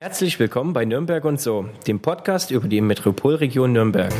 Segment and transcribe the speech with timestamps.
[0.00, 4.12] Herzlich willkommen bei Nürnberg und so, dem Podcast über die Metropolregion Nürnberg.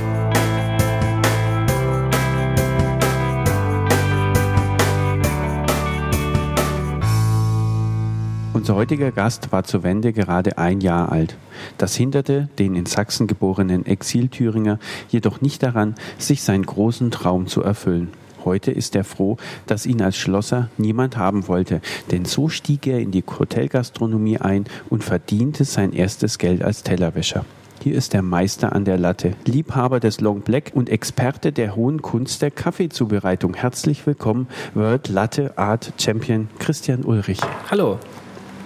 [8.54, 11.36] Unser heutiger Gast war zur Wende gerade ein Jahr alt.
[11.78, 17.62] Das hinderte den in Sachsen geborenen Exil-Thüringer jedoch nicht daran, sich seinen großen Traum zu
[17.62, 18.10] erfüllen.
[18.48, 19.36] Heute ist er froh,
[19.66, 24.64] dass ihn als Schlosser niemand haben wollte, denn so stieg er in die Hotelgastronomie ein
[24.88, 27.44] und verdiente sein erstes Geld als Tellerwäscher.
[27.82, 32.00] Hier ist der Meister an der Latte, Liebhaber des Long Black und Experte der hohen
[32.00, 33.52] Kunst der Kaffeezubereitung.
[33.52, 37.40] Herzlich willkommen, World Latte Art Champion Christian Ulrich.
[37.70, 37.98] Hallo.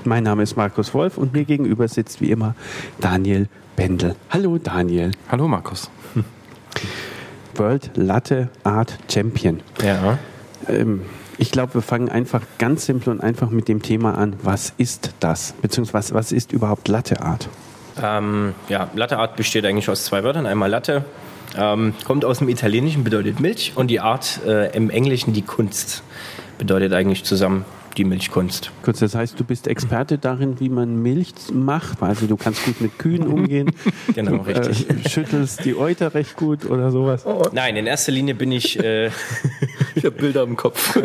[0.05, 2.55] Mein Name ist Markus Wolf und mir gegenüber sitzt wie immer
[3.01, 4.15] Daniel Bendel.
[4.31, 5.11] Hallo Daniel.
[5.29, 5.91] Hallo Markus.
[7.57, 9.61] World Latte Art Champion.
[9.83, 10.19] Ja.
[10.69, 11.03] Ähm,
[11.39, 14.37] ich glaube, wir fangen einfach ganz simpel und einfach mit dem Thema an.
[14.43, 15.55] Was ist das?
[15.61, 17.49] Beziehungsweise was ist überhaupt Latte Art?
[18.01, 20.47] Ähm, ja, Latte Art besteht eigentlich aus zwei Wörtern.
[20.47, 21.05] Einmal Latte,
[21.57, 26.03] ähm, kommt aus dem Italienischen, bedeutet Milch und die Art äh, im Englischen die Kunst
[26.59, 28.71] bedeutet eigentlich zusammen die Milchkunst.
[28.83, 32.03] Kurz, das heißt, du bist Experte darin, wie man Milch macht.
[32.03, 33.71] Also du kannst gut mit Kühen umgehen.
[34.15, 34.89] genau, du, richtig.
[34.89, 37.25] Äh, schüttelst die Euter recht gut oder sowas.
[37.53, 38.79] Nein, in erster Linie bin ich.
[38.79, 39.11] Äh,
[39.95, 40.99] ich habe Bilder im Kopf.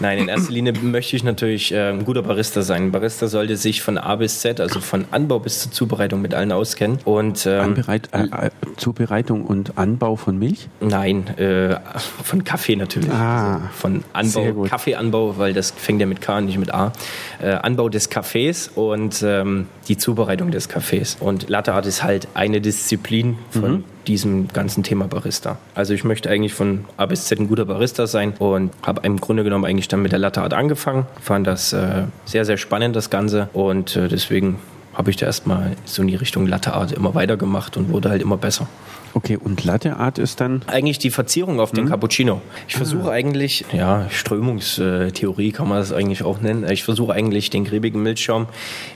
[0.00, 2.84] Nein, in erster Linie möchte ich natürlich äh, ein guter Barista sein.
[2.84, 6.34] Ein Barista sollte sich von A bis Z, also von Anbau bis zur Zubereitung mit
[6.34, 6.98] allen auskennen.
[7.04, 10.68] Und ähm, Anbereit, äh, Zubereitung und Anbau von Milch?
[10.80, 11.76] Nein, äh,
[12.22, 13.10] von Kaffee natürlich.
[13.10, 16.92] Ah, also von Anbau, Kaffeeanbau, weil das fängt ja mit K, nicht mit A.
[17.40, 21.16] Äh, Anbau des Kaffees und ähm, die Zubereitung des Kaffees.
[21.18, 23.84] Und Latte Art ist halt eine Disziplin von mhm.
[24.06, 25.56] diesem ganzen Thema Barista.
[25.74, 29.18] Also ich möchte eigentlich von A bis Z ein guter Barista sein und habe im
[29.18, 31.06] Grunde genommen eigentlich dann mit der Latte Art angefangen.
[31.22, 33.48] Fand das äh, sehr, sehr spannend, das Ganze.
[33.54, 34.58] Und äh, deswegen
[34.92, 38.20] habe ich da erstmal so in die Richtung Latte Art immer weitergemacht und wurde halt
[38.20, 38.68] immer besser.
[39.14, 40.62] Okay, und Latte Art ist dann?
[40.66, 41.88] Eigentlich die Verzierung auf den mhm.
[41.88, 42.40] Cappuccino.
[42.68, 42.78] Ich ah.
[42.78, 46.68] versuche eigentlich, ja, Strömungstheorie kann man das eigentlich auch nennen.
[46.70, 48.46] Ich versuche eigentlich den griebigen Milchschaum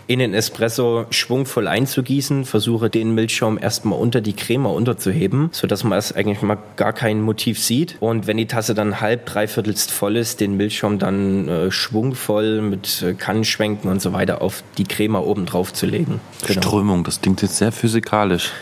[0.06, 5.98] in den Espresso schwungvoll einzugießen, versuche den Milchschaum erstmal unter die Creme unterzuheben, sodass man
[5.98, 7.96] es eigentlich mal gar kein Motiv sieht.
[8.00, 13.02] Und wenn die Tasse dann halb, dreiviertelst voll ist, den Milchschaum dann äh, schwungvoll mit
[13.02, 16.20] äh, Kannenschwenken und so weiter auf die Creme oben drauf zu legen.
[16.46, 16.60] Genau.
[16.60, 18.52] Strömung, das klingt jetzt sehr physikalisch.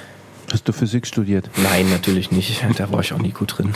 [0.52, 1.48] Hast du Physik studiert?
[1.62, 2.64] Nein, natürlich nicht.
[2.76, 3.74] Da war ich auch nie gut drin.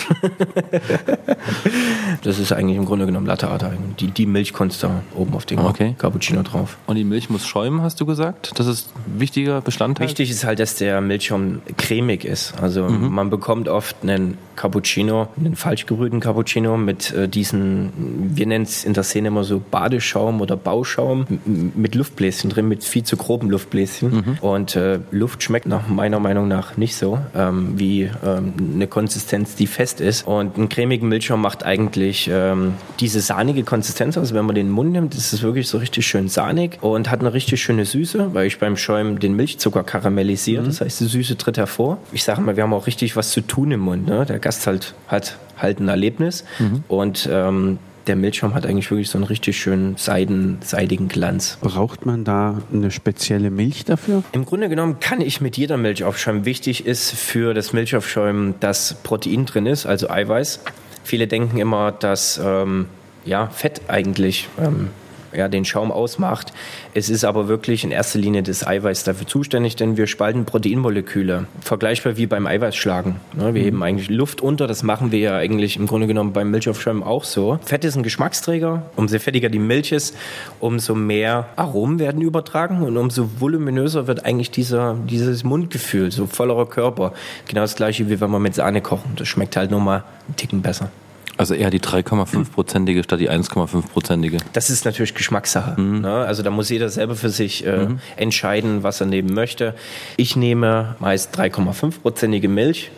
[2.23, 3.65] das ist eigentlich im Grunde genommen Latte Art.
[4.01, 5.95] Die, die Milch konntest da oben auf den okay.
[5.99, 6.79] Cappuccino drauf.
[6.87, 8.53] Und die Milch muss schäumen, hast du gesagt?
[8.59, 10.07] Das ist ein wichtiger Bestandteil?
[10.07, 12.55] Wichtig ist halt, dass der Milchschaum cremig ist.
[12.61, 13.13] Also mhm.
[13.13, 18.85] man bekommt oft einen Cappuccino, einen falsch gerührten Cappuccino mit äh, diesen, wir nennen es
[18.85, 21.27] in der Szene immer so Badeschaum oder Bauschaum
[21.75, 24.11] mit Luftbläschen drin, mit viel zu groben Luftbläschen.
[24.11, 24.39] Mhm.
[24.41, 29.55] Und äh, Luft schmeckt nach meiner Meinung nach nicht so ähm, wie ähm, eine Konsistenz,
[29.55, 30.27] die fest ist.
[30.27, 34.93] Und ein cremigen Milchschaum macht eigentlich ähm, diese sahnige Konsistenz Also Wenn man den Mund
[34.93, 38.47] nimmt, ist es wirklich so richtig schön sahnig und hat eine richtig schöne Süße, weil
[38.47, 40.63] ich beim Schäumen den Milchzucker karamellisiere.
[40.63, 40.67] Mhm.
[40.67, 41.99] Das heißt, die Süße tritt hervor.
[42.13, 44.07] Ich sage mal, wir haben auch richtig was zu tun im Mund.
[44.07, 44.25] Ne?
[44.27, 46.85] Der Gast halt, hat halt ein Erlebnis mhm.
[46.87, 51.57] und ähm, der Milchschaum hat eigentlich wirklich so einen richtig schönen seiden, seidigen Glanz.
[51.63, 54.23] Braucht man da eine spezielle Milch dafür?
[54.33, 56.45] Im Grunde genommen kann ich mit jeder Milch aufschäumen.
[56.45, 60.61] Wichtig ist für das Milchaufschäumen, dass Protein drin ist, also Eiweiß.
[61.03, 62.87] Viele denken immer, dass ähm,
[63.25, 64.91] ja, Fett eigentlich ähm,
[65.37, 66.53] ja, den Schaum ausmacht.
[66.95, 71.47] Es ist aber wirklich in erster Linie das Eiweiß dafür zuständig, denn wir spalten Proteinmoleküle.
[71.61, 73.17] Vergleichbar wie beim Eiweißschlagen.
[73.35, 73.65] Ne, wir mhm.
[73.65, 77.25] heben eigentlich Luft unter, das machen wir ja eigentlich im Grunde genommen beim Milchaufschäumen auch
[77.25, 77.59] so.
[77.65, 78.83] Fett ist ein Geschmacksträger.
[78.97, 80.17] Umso fettiger die Milch ist,
[80.61, 86.67] umso mehr Aromen werden übertragen und umso voluminöser wird eigentlich dieser, dieses Mundgefühl, so vollerer
[86.67, 87.13] Körper.
[87.49, 89.13] Genau das gleiche wie wenn wir mit Sahne kochen.
[89.17, 90.91] Das schmeckt halt nur mal einen Ticken besser.
[91.37, 94.39] Also eher die 3,5-prozentige statt die 1,5-prozentige.
[94.53, 95.81] Das ist natürlich Geschmackssache.
[95.81, 96.01] Mhm.
[96.03, 96.15] Ne?
[96.15, 97.99] Also da muss jeder selber für sich äh, mhm.
[98.17, 99.75] entscheiden, was er nehmen möchte.
[100.17, 102.91] Ich nehme meist 3,5-prozentige Milch,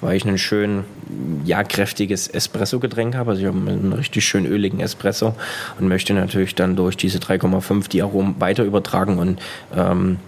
[0.00, 0.84] weil ich ein schön
[1.44, 3.32] ja, kräftiges Espresso-Getränk habe.
[3.32, 5.34] Also ich habe einen richtig schön öligen Espresso
[5.78, 9.40] und möchte natürlich dann durch diese 3,5 die Aromen weiter übertragen und
[9.74, 10.18] ähm,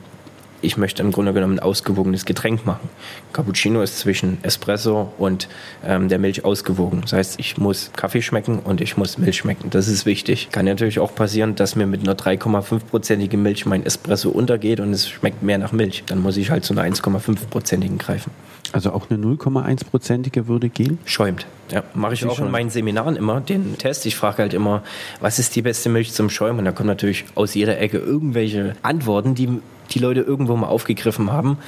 [0.63, 2.89] ich möchte im Grunde genommen ein ausgewogenes Getränk machen.
[3.33, 5.49] Cappuccino ist zwischen Espresso und
[5.85, 7.03] ähm, der Milch ausgewogen.
[7.03, 9.71] Das heißt, ich muss Kaffee schmecken und ich muss Milch schmecken.
[9.71, 10.49] Das ist wichtig.
[10.53, 15.09] Kann natürlich auch passieren, dass mir mit einer 3,5-prozentigen Milch mein Espresso untergeht und es
[15.09, 16.05] schmeckt mehr nach Milch.
[16.07, 18.31] Dann muss ich halt zu einer 1,5-prozentigen greifen.
[18.73, 20.99] Also auch eine 0,1-prozentige würde gehen?
[21.05, 21.47] Schäumt.
[21.71, 22.47] Ja, mache ich Sie auch schon.
[22.47, 24.07] in meinen Seminaren immer den Test.
[24.07, 24.83] Ich frage halt immer,
[25.21, 26.61] was ist die beste Milch zum Schäumen?
[26.61, 31.33] Und da kommen natürlich aus jeder Ecke irgendwelche Antworten, die die Leute irgendwo mal aufgegriffen
[31.33, 31.59] haben.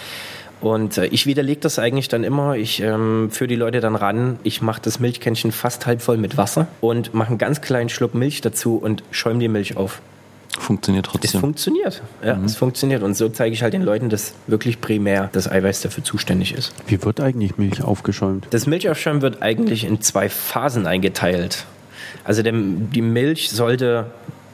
[0.61, 2.57] Und äh, ich widerlege das eigentlich dann immer.
[2.57, 4.39] Ich ähm, führe die Leute dann ran.
[4.43, 8.15] Ich mache das Milchkännchen fast halb voll mit Wasser und mache einen ganz kleinen Schluck
[8.15, 10.01] Milch dazu und schäume die Milch auf.
[10.59, 11.41] Funktioniert Es trotzdem.
[11.41, 12.03] funktioniert.
[12.25, 13.05] Ja, es funktioniert.
[13.05, 16.75] Und so zeige ich halt den Leuten, dass wirklich primär das Eiweiß dafür zuständig ist.
[16.89, 18.49] Wie wird eigentlich Milch aufgeschäumt?
[18.51, 21.65] Das Milchaufschäumen wird eigentlich in zwei Phasen eingeteilt.
[22.25, 24.07] Also der, die Milch sollte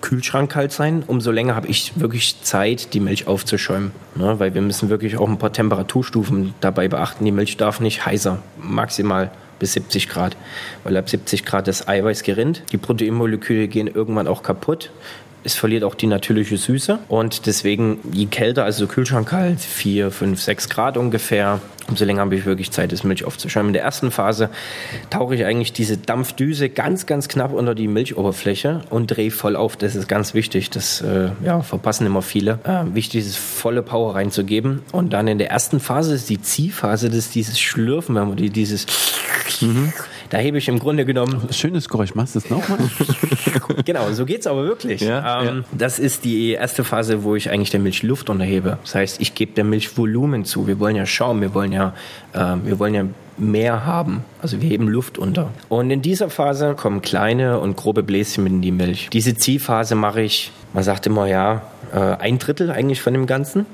[0.05, 1.03] kühlschrankkalt sein.
[1.06, 3.93] Umso länger habe ich wirklich Zeit, die Milch aufzuschäumen.
[4.17, 4.39] Ne?
[4.39, 7.25] Weil wir müssen wirklich auch ein paar Temperaturstufen dabei beachten.
[7.25, 10.37] Die Milch darf nicht heißer, maximal bis 70 Grad.
[10.85, 12.65] Weil ab 70 Grad das Eiweiß gerinnt.
[12.71, 14.91] Die Proteinmoleküle gehen irgendwann auch kaputt.
[15.44, 16.99] Es verliert auch die natürliche Süße.
[17.08, 22.46] Und deswegen, je kälter, also kühlschrankkalt, 4, 5, 6 Grad ungefähr, umso länger habe ich
[22.46, 23.69] wirklich Zeit, das Milch aufzuschäumen.
[23.69, 24.49] In der ersten Phase
[25.11, 29.76] tauche ich eigentlich diese Dampfdüse ganz, ganz knapp unter die Milchoberfläche und drehe voll auf.
[29.76, 30.70] Das ist ganz wichtig.
[30.70, 32.58] Das äh, ja, verpassen immer viele.
[32.64, 34.82] Äh, wichtig ist, volle Power reinzugeben.
[34.93, 38.37] Und dann in der ersten Phase ist die Ziehphase, das ist dieses Schlürfen, wenn man
[38.37, 38.87] die, dieses.
[40.34, 42.16] Da hebe ich im Grunde genommen Schönes Geräusch.
[42.16, 42.81] Machst du es nochmal?
[43.84, 45.00] genau, so geht's aber wirklich.
[45.00, 48.78] Ja, ähm, Das ist die erste Phase, wo ich eigentlich der Milch Luft unterhebe.
[48.82, 50.66] Das heißt, ich gebe der Milch Volumen zu.
[50.66, 51.94] Wir wollen ja Schaum, wir wollen ja,
[52.32, 53.04] äh, wir wollen ja
[53.38, 54.25] mehr haben.
[54.42, 55.50] Also wir heben Luft unter.
[55.69, 59.10] Und in dieser Phase kommen kleine und grobe Bläschen mit in die Milch.
[59.12, 63.66] Diese Ziehphase mache ich, man sagt immer ja, äh, ein Drittel eigentlich von dem Ganzen.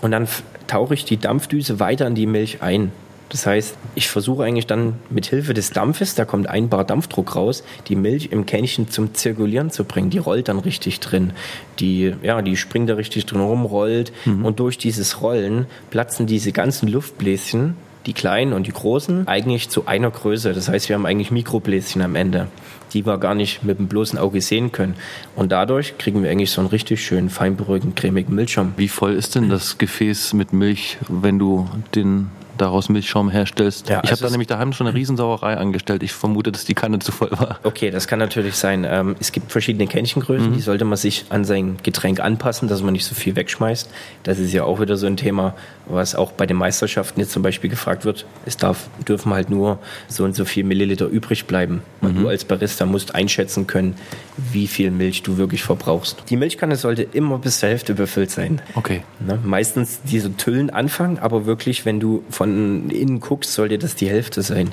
[0.00, 0.28] Und dann
[0.68, 2.92] tauche ich die Dampfdüse weiter in die Milch ein.
[3.30, 7.34] Das heißt, ich versuche eigentlich dann mit Hilfe des Dampfes, da kommt ein Bar Dampfdruck
[7.34, 10.10] raus, die Milch im Kännchen zum Zirkulieren zu bringen.
[10.10, 11.32] Die rollt dann richtig drin.
[11.80, 14.12] Die, ja, die springt da richtig drin rum, rollt.
[14.26, 17.76] Und durch dieses Rollen platzen diese ganzen Luftbläschen,
[18.06, 20.52] die kleinen und die großen, eigentlich zu einer Größe.
[20.52, 22.48] Das heißt, wir haben eigentlich Mikrobläschen am Ende,
[22.92, 24.94] die wir gar nicht mit dem bloßen Auge sehen können.
[25.34, 28.74] Und dadurch kriegen wir eigentlich so einen richtig schönen, feinberuhigten, cremigen Milchschaum.
[28.76, 32.30] Wie voll ist denn das Gefäß mit Milch, wenn du den
[32.64, 33.88] daraus Milchschaum herstellst?
[33.88, 36.02] Ja, ich habe da nämlich daheim schon eine Riesensauerei angestellt.
[36.02, 37.60] Ich vermute, dass die Kanne zu voll war.
[37.62, 38.86] Okay, das kann natürlich sein.
[38.88, 42.92] Ähm, es gibt verschiedene Kännchengrößen, die sollte man sich an sein Getränk anpassen, dass man
[42.92, 43.90] nicht so viel wegschmeißt.
[44.22, 45.54] Das ist ja auch wieder so ein Thema,
[45.86, 48.26] was auch bei den Meisterschaften jetzt zum Beispiel gefragt wird.
[48.46, 49.78] Es darf, dürfen halt nur
[50.08, 51.82] so und so viel Milliliter übrig bleiben.
[52.00, 53.96] Und du als Barista musst einschätzen können,
[54.36, 56.24] wie viel Milch du wirklich verbrauchst.
[56.28, 58.60] Die Milchkanne sollte immer bis zur Hälfte befüllt sein.
[58.74, 59.02] Okay.
[59.20, 59.38] Ne?
[59.42, 64.42] Meistens diese Tüllen anfangen, aber wirklich, wenn du von innen guckst, sollte das die Hälfte
[64.42, 64.72] sein.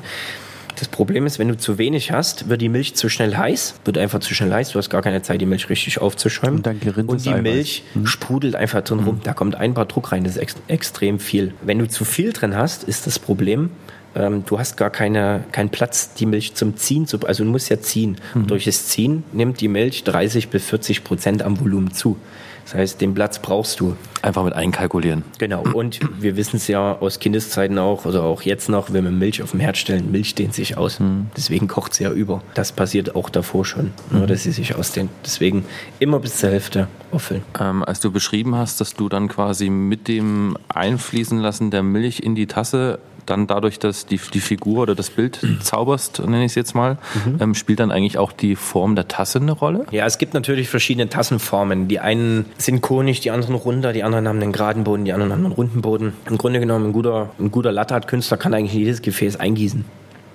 [0.82, 4.00] Das Problem ist, wenn du zu wenig hast, wird die Milch zu schnell heiß, wird
[4.00, 6.56] einfach zu schnell heiß, du hast gar keine Zeit, die Milch richtig aufzuschäumen.
[6.56, 7.44] Und dann gerinnt Und die Eiweiß.
[7.44, 11.20] Milch sprudelt einfach drin rum, da kommt ein paar Druck rein, das ist ex extrem
[11.20, 11.54] viel.
[11.62, 13.70] Wenn du zu viel drin hast, ist das Problem,
[14.16, 17.70] ähm, du hast gar keine, keinen Platz, die Milch zum Ziehen zu, also du musst
[17.70, 18.18] ja ziehen.
[18.34, 22.18] Und durch das Ziehen nimmt die Milch 30 bis 40 Prozent am Volumen zu.
[22.66, 23.96] Das heißt, den Platz brauchst du.
[24.22, 25.24] Einfach mit einkalkulieren.
[25.40, 25.64] Genau.
[25.74, 29.42] Und wir wissen es ja aus Kindeszeiten auch oder auch jetzt noch, wenn wir Milch
[29.42, 31.00] auf dem Herd stellen, Milch dehnt sich aus.
[31.36, 32.44] Deswegen kocht sie ja über.
[32.54, 35.10] Das passiert auch davor schon, nur dass sie sich ausdehnt.
[35.26, 35.66] Deswegen
[36.00, 37.44] immer bis zur Hälfte auffüllen.
[37.60, 42.20] Ähm, als du beschrieben hast, dass du dann quasi mit dem Einfließen lassen der Milch
[42.20, 46.52] in die Tasse dann dadurch, dass die, die Figur oder das Bild zauberst, nenne ich
[46.52, 46.98] es jetzt mal,
[47.40, 49.86] ähm, spielt dann eigentlich auch die Form der Tasse eine Rolle?
[49.92, 51.88] Ja, es gibt natürlich verschiedene Tassenformen.
[51.88, 55.32] Die einen sind konig, die anderen runder, die anderen haben einen geraden Boden, die anderen
[55.32, 56.14] haben einen runden Boden.
[56.30, 59.86] Im Grunde genommen, ein guter, ein guter Latte-Art-Künstler kann eigentlich jedes Gefäß eingießen.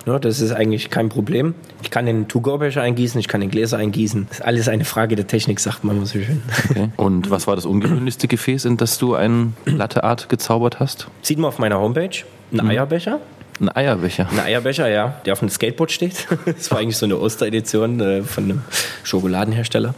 [0.07, 1.55] Ja, das ist eigentlich kein Problem.
[1.83, 4.27] Ich kann den To-Go-Becher eingießen, ich kann den Gläser eingießen.
[4.29, 6.43] Das ist alles eine Frage der Technik, sagt man so schön.
[6.71, 6.91] Okay.
[6.97, 11.09] Und was war das ungewöhnlichste Gefäß, in das du ein Latte Art gezaubert hast?
[11.23, 13.19] Sieht man auf meiner Homepage, ein Eierbecher.
[13.59, 14.29] Ein Eierbecher.
[14.31, 16.29] Ein Eierbecher, ja, der auf dem Skateboard steht.
[16.45, 18.63] Das war eigentlich so eine Osteredition äh, von einem
[19.03, 19.95] Schokoladenhersteller.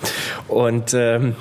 [0.46, 1.34] Und ähm,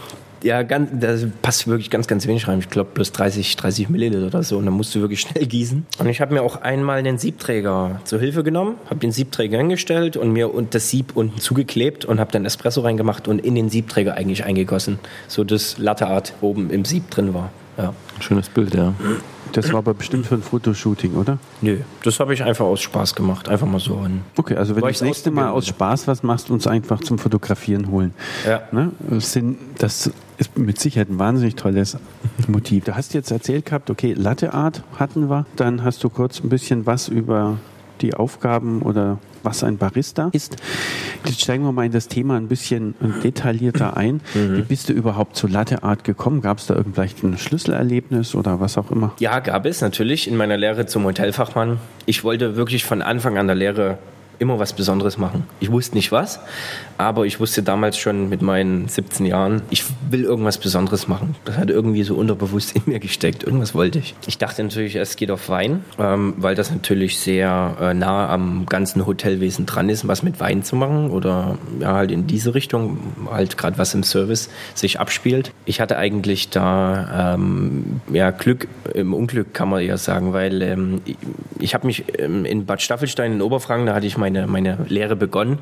[0.43, 2.59] ja, ganz, da passt wirklich ganz, ganz wenig rein.
[2.59, 4.57] Ich glaube, plus 30, 30 Milliliter oder so.
[4.57, 5.85] Und dann musst du wirklich schnell gießen.
[5.99, 10.17] Und ich habe mir auch einmal einen Siebträger zur Hilfe genommen, habe den Siebträger hingestellt
[10.17, 13.69] und mir und das Sieb unten zugeklebt und habe dann Espresso reingemacht und in den
[13.69, 16.07] Siebträger eigentlich eingegossen, so dass Latte
[16.41, 17.51] oben im Sieb drin war.
[17.77, 17.93] Ja.
[18.19, 18.93] Schönes Bild, ja.
[19.53, 21.37] Das war aber bestimmt für ein Fotoshooting, oder?
[21.61, 23.49] Nö, das habe ich einfach aus Spaß gemacht.
[23.49, 24.05] Einfach mal so.
[24.35, 25.67] Okay, also wenn du das ich's nächste Mal aus.
[25.67, 28.13] Spaß was machst, uns einfach zum Fotografieren holen.
[28.45, 28.61] Ja.
[28.71, 28.91] Ne?
[29.09, 31.97] Das, sind, das ist mit Sicherheit ein wahnsinnig tolles
[32.47, 32.85] Motiv.
[32.85, 35.45] Du hast jetzt erzählt gehabt, okay, Latte Art hatten wir.
[35.55, 37.57] Dann hast du kurz ein bisschen was über
[38.01, 39.17] die Aufgaben oder
[39.47, 40.57] was ein Barista ist.
[41.25, 44.19] Jetzt steigen wir mal in das Thema ein bisschen detaillierter ein.
[44.33, 46.41] Wie bist du überhaupt zur Latte Art gekommen?
[46.41, 49.13] Gab es da irgendwelch ein Schlüsselerlebnis oder was auch immer?
[49.19, 51.79] Ja, gab es natürlich in meiner Lehre zum Hotelfachmann.
[52.05, 53.97] Ich wollte wirklich von Anfang an der Lehre
[54.39, 55.43] immer was Besonderes machen.
[55.59, 56.39] Ich wusste nicht was,
[56.97, 61.35] aber ich wusste damals schon mit meinen 17 Jahren, ich will irgendwas Besonderes machen.
[61.45, 63.43] Das hat irgendwie so unterbewusst in mir gesteckt.
[63.43, 64.15] Irgendwas wollte ich.
[64.27, 68.65] Ich dachte natürlich, es geht auf Wein, ähm, weil das natürlich sehr äh, nah am
[68.65, 72.97] ganzen Hotelwesen dran ist, was mit Wein zu machen oder ja, halt in diese Richtung,
[73.29, 75.51] halt gerade was im Service sich abspielt.
[75.65, 81.01] Ich hatte eigentlich da ähm, ja, Glück im Unglück, kann man eher sagen, weil ähm,
[81.05, 81.17] ich,
[81.59, 85.15] ich habe mich ähm, in Bad Staffelstein in Oberfranken, da hatte ich meine, meine Lehre
[85.15, 85.59] begonnen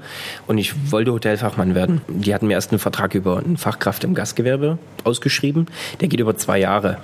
[0.47, 2.01] und ich wollte Hotelfachmann werden.
[2.07, 5.67] Die hatten mir erst einen Vertrag über eine Fachkraft im Gastgewerbe ausgeschrieben.
[6.01, 6.97] Der geht über zwei Jahre.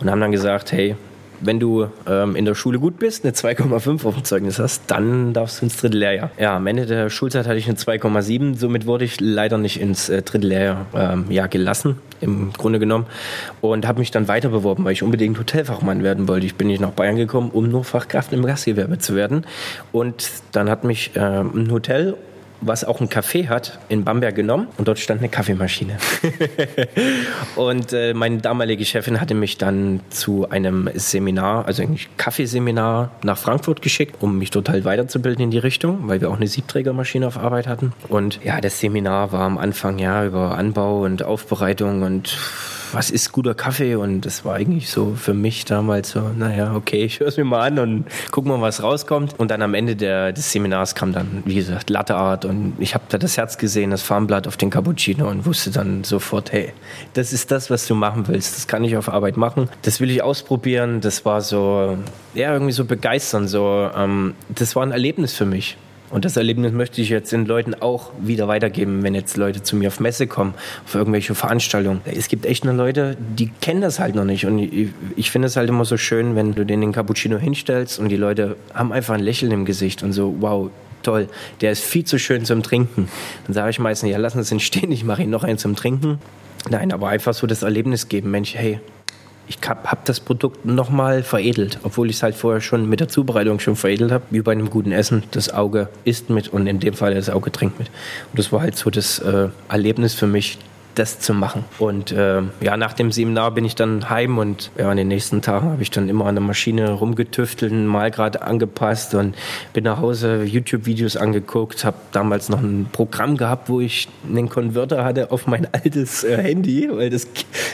[0.00, 0.96] Und haben dann gesagt, hey,
[1.42, 5.32] wenn du ähm, in der Schule gut bist, eine 2,5 auf dem Zeugnis hast, dann
[5.32, 6.30] darfst du ins dritte Lehrjahr.
[6.38, 10.08] Ja, am Ende der Schulzeit hatte ich eine 2,7, somit wurde ich leider nicht ins
[10.08, 13.06] äh, dritte Lehrjahr ähm, ja, gelassen, im Grunde genommen,
[13.60, 16.46] und habe mich dann weiter beworben, weil ich unbedingt Hotelfachmann werden wollte.
[16.46, 19.46] Ich bin nicht nach Bayern gekommen, um nur Fachkraft im Gastgewerbe zu werden.
[19.90, 22.16] Und dann hat mich äh, ein Hotel
[22.62, 25.98] was auch ein Café hat, in Bamberg genommen und dort stand eine Kaffeemaschine.
[27.56, 33.36] und äh, meine damalige Chefin hatte mich dann zu einem Seminar, also eigentlich Kaffeeseminar nach
[33.38, 37.26] Frankfurt geschickt, um mich dort halt weiterzubilden in die Richtung, weil wir auch eine Siebträgermaschine
[37.26, 37.92] auf Arbeit hatten.
[38.08, 42.38] Und ja, das Seminar war am Anfang ja über Anbau und Aufbereitung und
[42.94, 43.94] was ist guter Kaffee?
[43.94, 47.44] Und das war eigentlich so für mich damals so, naja, okay, ich höre es mir
[47.44, 49.38] mal an und guck mal, was rauskommt.
[49.38, 53.04] Und dann am Ende der, des Seminars kam dann, wie gesagt, Latteart und ich habe
[53.08, 56.72] da das Herz gesehen, das Farmblatt auf den Cappuccino und wusste dann sofort, hey,
[57.14, 58.56] das ist das, was du machen willst.
[58.56, 59.68] Das kann ich auf Arbeit machen.
[59.82, 61.00] Das will ich ausprobieren.
[61.00, 61.98] Das war so,
[62.34, 63.48] ja, irgendwie so begeistern.
[63.48, 65.76] So, ähm, das war ein Erlebnis für mich.
[66.12, 69.76] Und das Erlebnis möchte ich jetzt den Leuten auch wieder weitergeben, wenn jetzt Leute zu
[69.76, 70.52] mir auf Messe kommen,
[70.84, 72.02] auf irgendwelche Veranstaltungen.
[72.04, 74.44] Es gibt echt nur Leute, die kennen das halt noch nicht.
[74.44, 77.98] Und ich, ich finde es halt immer so schön, wenn du denen den Cappuccino hinstellst
[77.98, 80.70] und die Leute haben einfach ein Lächeln im Gesicht und so, wow,
[81.02, 81.28] toll,
[81.62, 83.08] der ist viel zu schön zum Trinken.
[83.46, 85.76] Dann sage ich meistens, ja, lassen Sie ihn stehen, ich mache Ihnen noch einen zum
[85.76, 86.18] Trinken.
[86.68, 88.80] Nein, aber einfach so das Erlebnis geben, Mensch, hey,
[89.60, 93.08] ich habe hab das Produkt nochmal veredelt, obwohl ich es halt vorher schon mit der
[93.08, 95.22] Zubereitung schon veredelt habe, wie bei einem guten Essen.
[95.32, 97.88] Das Auge isst mit und in dem Fall das Auge trinkt mit.
[97.88, 100.58] Und das war halt so das äh, Erlebnis für mich,
[100.94, 101.64] das zu machen.
[101.78, 105.42] Und äh, ja, nach dem Seminar bin ich dann heim und ja, in den nächsten
[105.42, 109.34] Tagen habe ich dann immer an der Maschine rumgetüftelt, mal gerade angepasst und
[109.72, 115.04] bin nach Hause YouTube-Videos angeguckt, habe damals noch ein Programm gehabt, wo ich einen Konverter
[115.04, 117.26] hatte auf mein altes äh, Handy, weil das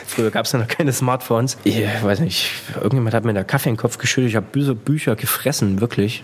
[0.07, 1.59] früher gab es ja noch keine Smartphones.
[1.65, 5.17] Ich weiß nicht, irgendjemand hat mir da Kaffee in den Kopf geschüttet, ich habe Bücher
[5.17, 6.23] gefressen, wirklich.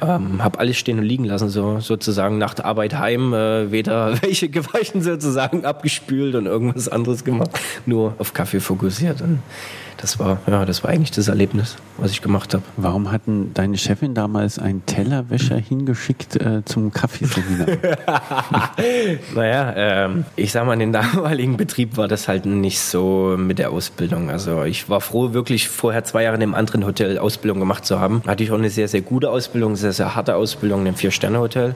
[0.00, 4.20] Ähm, habe alles stehen und liegen lassen, so sozusagen nach der Arbeit heim, äh, weder
[4.22, 7.50] welche gewaschen sozusagen abgespült und irgendwas anderes gemacht,
[7.86, 9.20] nur auf Kaffee fokussiert.
[9.20, 9.40] Und
[9.96, 12.62] das war, ja, das war eigentlich das Erlebnis, was ich gemacht habe.
[12.76, 17.66] Warum hatten deine Chefin damals einen Tellerwäscher hingeschickt äh, zum Kaffeeseminar?
[19.34, 23.58] naja, ähm, ich sag mal, in dem damaligen Betrieb war das halt nicht so mit
[23.58, 24.30] der Ausbildung.
[24.30, 28.00] Also ich war froh, wirklich vorher zwei Jahre in einem anderen Hotel Ausbildung gemacht zu
[28.00, 28.22] haben.
[28.26, 31.74] Hatte ich auch eine sehr, sehr gute Ausbildung, sehr, sehr harte Ausbildung in einem Vier-Sterne-Hotel.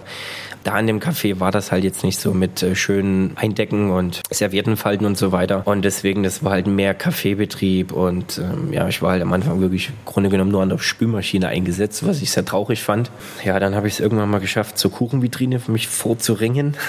[0.64, 4.22] Da in dem Café war das halt jetzt nicht so mit äh, schönen Eindecken und
[4.30, 5.62] Serviettenfalten und so weiter.
[5.64, 9.60] Und deswegen, das war halt mehr Kaffeebetrieb und ähm, ja, ich war halt am Anfang
[9.60, 13.10] wirklich im Grunde genommen nur an der Spülmaschine eingesetzt, was ich sehr traurig fand.
[13.44, 16.76] Ja, dann habe ich es irgendwann mal geschafft, zur Kuchenvitrine für mich vorzuringen.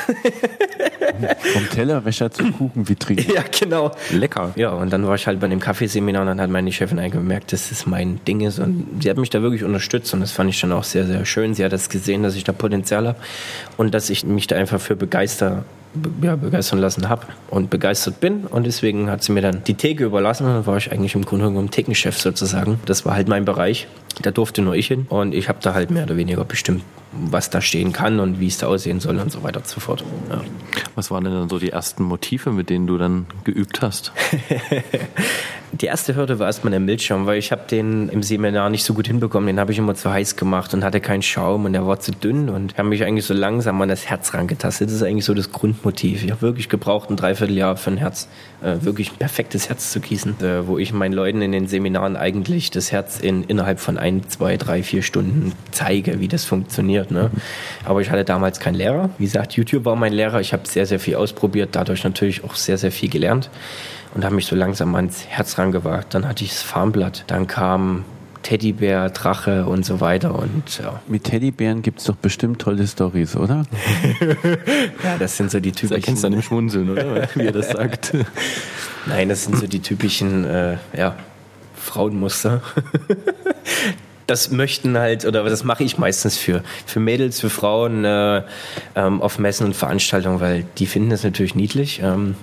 [1.53, 3.21] Vom Tellerwäscher zur Kuchenvitrine.
[3.33, 3.91] Ja, genau.
[4.11, 4.53] Lecker.
[4.55, 7.13] Ja, und dann war ich halt bei dem Kaffeeseminar und dann hat meine Chefin eigentlich
[7.13, 8.59] gemerkt, dass das mein Ding ist.
[8.59, 11.25] Und sie hat mich da wirklich unterstützt und das fand ich dann auch sehr, sehr
[11.25, 11.53] schön.
[11.53, 13.19] Sie hat das gesehen, dass ich da Potenzial habe
[13.77, 15.65] und dass ich mich da einfach für begeister,
[16.21, 18.45] ja, begeistern lassen habe und begeistert bin.
[18.45, 21.25] Und deswegen hat sie mir dann die Theke überlassen und dann war ich eigentlich im
[21.25, 22.79] Grunde genommen Thekenchef sozusagen.
[22.85, 23.87] Das war halt mein Bereich.
[24.21, 27.49] Da durfte nur ich hin und ich habe da halt mehr oder weniger bestimmt, was
[27.49, 30.03] da stehen kann und wie es da aussehen soll und so weiter und so fort.
[30.29, 30.41] Ja.
[30.95, 34.11] Was waren denn dann so die ersten Motive, mit denen du dann geübt hast?
[35.71, 38.95] Die erste Hürde war erstmal der Milchschaum, weil ich habe den im Seminar nicht so
[38.95, 39.45] gut hinbekommen.
[39.45, 42.11] Den habe ich immer zu heiß gemacht und hatte keinen Schaum und der war zu
[42.11, 44.87] dünn und habe mich eigentlich so langsam an das Herz rangetastet.
[44.87, 46.23] Das ist eigentlich so das Grundmotiv.
[46.23, 48.27] Ich habe wirklich gebraucht ein Dreivierteljahr für ein Herz,
[48.63, 52.17] äh, wirklich ein perfektes Herz zu gießen, äh, wo ich meinen Leuten in den Seminaren
[52.17, 56.98] eigentlich das Herz in, innerhalb von ein, zwei, drei, vier Stunden zeige, wie das funktioniert.
[57.09, 57.29] Ne?
[57.85, 59.09] Aber ich hatte damals keinen Lehrer.
[59.17, 60.39] Wie gesagt, YouTube war mein Lehrer.
[60.39, 63.49] Ich habe sehr, sehr viel ausprobiert, dadurch natürlich auch sehr, sehr viel gelernt
[64.13, 66.13] und habe mich so langsam ans Herz rangewagt.
[66.13, 68.05] Dann hatte ich das Farmblatt, dann kam
[68.41, 70.37] Teddybär, Drache und so weiter.
[70.37, 71.01] Und, ja.
[71.07, 73.65] Mit Teddybären gibt es doch bestimmt tolle Stories, oder?
[75.03, 75.89] ja, das sind so die typischen.
[75.89, 77.27] Das erkennst du an dem Schmunzeln, oder?
[77.35, 78.13] Wie er das sagt.
[79.05, 81.15] Nein, das sind so die typischen äh, ja,
[81.75, 82.61] Frauenmuster.
[84.29, 88.43] Das möchten halt, oder das mache ich meistens für, für Mädels, für Frauen äh,
[88.95, 92.01] ähm, auf Messen und Veranstaltungen, weil die finden das natürlich niedlich.
[92.03, 92.35] Ähm,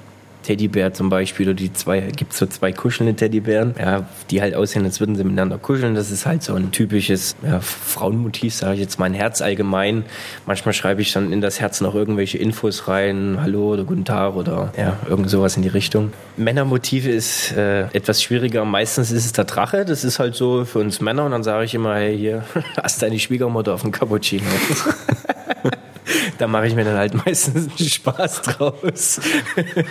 [0.47, 4.85] Teddybär zum Beispiel, oder die zwei, gibt so zwei kuschelnde Teddybären, ja, die halt aussehen,
[4.85, 5.97] als würden sie miteinander kuscheln.
[5.97, 10.05] Das ist halt so ein typisches ja, Frauenmotiv, sage ich jetzt, mein Herz allgemein.
[10.47, 14.37] Manchmal schreibe ich dann in das Herz noch irgendwelche Infos rein, Hallo oder Guten Tag
[14.37, 16.13] oder ja, irgend sowas in die Richtung.
[16.37, 18.65] Männermotive ist äh, etwas schwieriger.
[18.65, 21.65] Meistens ist es der Drache, das ist halt so für uns Männer und dann sage
[21.65, 22.45] ich immer, hey, hier,
[22.81, 24.45] hast deine Schwiegermutter auf dem Cappuccino.
[26.39, 29.21] da mache ich mir dann halt meistens Spaß draus.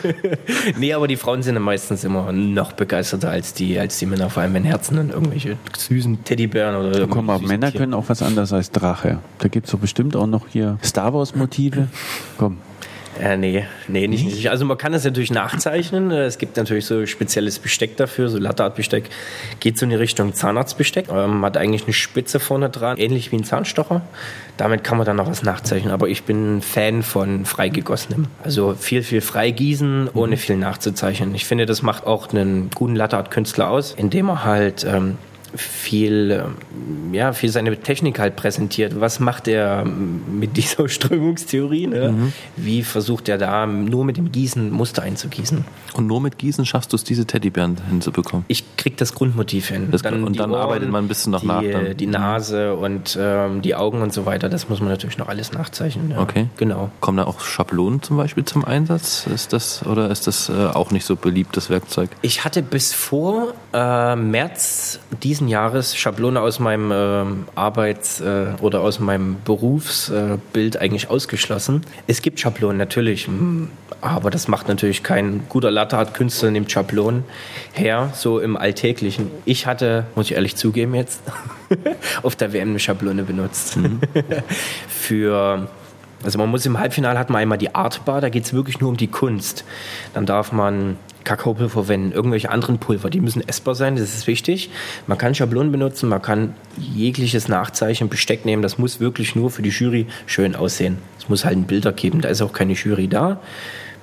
[0.78, 4.30] nee, aber die Frauen sind dann meistens immer noch begeisterter als die, als die Männer,
[4.30, 7.82] vor allem wenn Herzen dann irgendwelche süßen Teddybären oder ja, Komm mal, Männer Tier.
[7.82, 9.20] können auch was anderes als Drache.
[9.40, 11.88] Da gibt es so bestimmt auch noch hier Star Wars Motive.
[12.38, 12.58] Komm.
[13.20, 14.50] Äh, nee, nee, nicht, nicht.
[14.50, 16.12] Also man kann das natürlich nachzeichnen.
[16.12, 19.10] Es gibt natürlich so spezielles Besteck dafür, so Latteartbesteck.
[19.60, 21.08] Geht so in die Richtung Zahnarztbesteck.
[21.10, 24.02] Ähm, hat eigentlich eine Spitze vorne dran, ähnlich wie ein Zahnstocher.
[24.58, 25.94] Damit kann man dann noch was nachzeichnen.
[25.94, 28.28] Aber ich bin Fan von freigegossenem.
[28.44, 30.40] Also viel, viel freigießen, ohne mhm.
[30.40, 31.36] viel nachzuzeichnen.
[31.36, 35.18] Ich finde, das macht auch einen guten Latteart-Künstler aus, indem er halt ähm,
[35.56, 39.00] viel, ähm, ja, viel seine Technik halt präsentiert.
[39.00, 41.88] Was macht er mit dieser Strömungstheorie?
[41.88, 42.12] Ne?
[42.12, 42.34] Mhm.
[42.56, 45.66] Wie versucht er da nur mit dem Gießen Muster einzugießen?
[45.94, 48.46] Und nur mit Gießen schaffst du es, diese Teddybären hinzubekommen?
[48.48, 49.90] Ich krieg das Grundmotiv hin.
[49.92, 51.64] Das dann und dann Ohren, arbeitet man ein bisschen noch die, nach.
[51.64, 51.98] Dann.
[51.98, 55.54] Die Nase und ähm, die Augen und so weiter, das muss man natürlich noch alles
[55.54, 56.12] nachzeichnen.
[56.12, 56.20] Ja.
[56.20, 56.48] Okay.
[56.58, 56.92] Genau.
[57.00, 59.28] Kommen da auch Schablonen zum Beispiel zum Einsatz?
[59.28, 62.10] Ist das oder ist das äh, auch nicht so beliebtes Werkzeug?
[62.22, 67.26] Ich hatte bis vor äh, März diesen Jahres Schablone aus meinem äh,
[67.56, 71.82] Arbeits- äh, oder aus meinem Berufsbild eigentlich ausgeschlossen.
[72.08, 73.30] Es gibt Schablonen natürlich,
[74.02, 77.24] aber das macht natürlich kein guter Latteart-Künstler, nimmt Schablonen
[77.74, 79.32] her, so im Alltäglichen.
[79.46, 81.22] Ich hatte, muss ich ehrlich zugeben jetzt,
[82.24, 83.78] auf der WM eine Schablone benutzt.
[83.78, 84.00] Mhm.
[84.88, 85.68] Für
[86.24, 88.90] also man muss im Halbfinale hat man einmal die Artbar, da geht es wirklich nur
[88.90, 89.64] um die Kunst.
[90.14, 94.70] Dann darf man Kakaopulver verwenden, irgendwelche anderen Pulver, die müssen essbar sein, das ist wichtig.
[95.08, 99.62] Man kann Schablonen benutzen, man kann jegliches Nachzeichen, Besteck nehmen, das muss wirklich nur für
[99.62, 100.98] die Jury schön aussehen.
[101.20, 103.42] Es muss halt ein Bilder geben, da ist auch keine Jury da.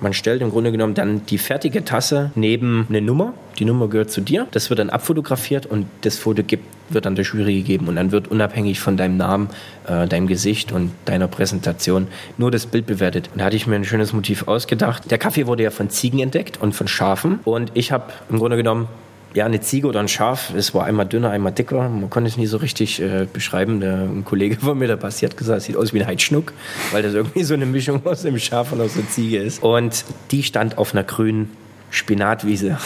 [0.03, 3.35] Man stellt im Grunde genommen dann die fertige Tasse neben eine Nummer.
[3.61, 4.49] Die Nummer gehört zu dir.
[4.51, 7.87] Das wird dann abfotografiert und das Foto gibt, wird dann der Jury gegeben.
[7.87, 9.49] Und dann wird unabhängig von deinem Namen,
[9.87, 13.31] äh, deinem Gesicht und deiner Präsentation nur das Bild bewertet.
[13.33, 15.09] Und da hatte ich mir ein schönes Motiv ausgedacht.
[15.09, 17.39] Der Kaffee wurde ja von Ziegen entdeckt und von Schafen.
[17.45, 18.89] Und ich habe im Grunde genommen
[19.35, 21.89] ja, eine Ziege oder ein Schaf, es war einmal dünner, einmal dicker.
[21.89, 23.81] Man konnte es nie so richtig äh, beschreiben.
[23.81, 26.53] Der, ein Kollege von mir, der passiert gesagt, es sieht aus wie ein Heidschnuck,
[26.91, 29.63] weil das irgendwie so eine Mischung aus dem Schaf und aus der Ziege ist.
[29.63, 31.51] Und die stand auf einer grünen
[31.93, 32.79] Spinatwiese.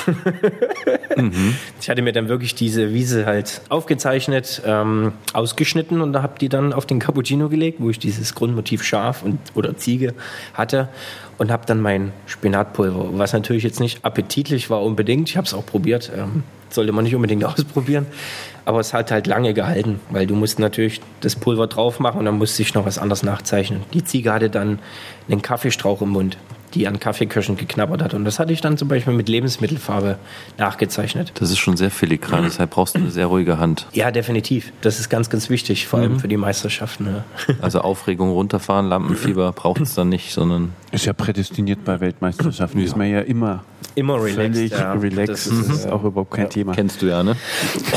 [1.16, 1.54] mhm.
[1.80, 6.48] Ich hatte mir dann wirklich diese Wiese halt aufgezeichnet, ähm, ausgeschnitten und da habe die
[6.48, 10.12] dann auf den Cappuccino gelegt, wo ich dieses Grundmotiv Schaf und oder Ziege
[10.54, 10.88] hatte
[11.38, 15.28] und habe dann mein Spinatpulver, was natürlich jetzt nicht appetitlich war unbedingt.
[15.28, 18.06] Ich habe es auch probiert, ähm, sollte man nicht unbedingt ausprobieren,
[18.64, 22.24] aber es hat halt lange gehalten, weil du musst natürlich das Pulver drauf machen und
[22.24, 23.84] dann musste ich noch was anderes nachzeichnen.
[23.94, 24.80] Die Ziege hatte dann
[25.28, 26.36] einen Kaffeestrauch im Mund
[26.76, 28.14] die an Kaffeekirschen geknabbert hat.
[28.14, 30.18] Und das hatte ich dann zum Beispiel mit Lebensmittelfarbe
[30.58, 31.32] nachgezeichnet.
[31.34, 33.86] Das ist schon sehr filigran, deshalb brauchst du eine sehr ruhige Hand.
[33.92, 34.72] Ja, definitiv.
[34.82, 36.20] Das ist ganz, ganz wichtig, vor allem mhm.
[36.20, 37.06] für die Meisterschaften.
[37.06, 37.24] Ja.
[37.66, 40.72] Also Aufregung runterfahren, Lampenfieber braucht es dann nicht, sondern.
[40.92, 42.78] Ist ja prädestiniert bei Weltmeisterschaften.
[42.78, 42.84] Ja.
[42.84, 44.72] Ist man ja immer, immer relaxed.
[44.72, 44.92] Ja.
[44.92, 45.28] relaxed.
[45.28, 46.72] Das ist, das ist auch überhaupt kein Thema.
[46.74, 47.34] Kennst du ja, ne?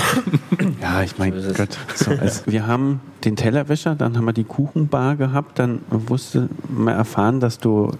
[0.81, 1.77] ja, ich meine, so Gott.
[1.95, 6.95] So, also wir haben den Tellerwäscher, dann haben wir die Kuchenbar gehabt, dann wusste man
[6.95, 7.91] erfahren, dass du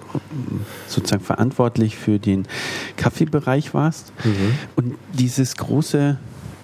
[0.88, 2.48] sozusagen verantwortlich für den
[2.98, 4.12] Kaffeebereich warst.
[4.24, 4.56] Mhm.
[4.76, 6.18] Und dieses große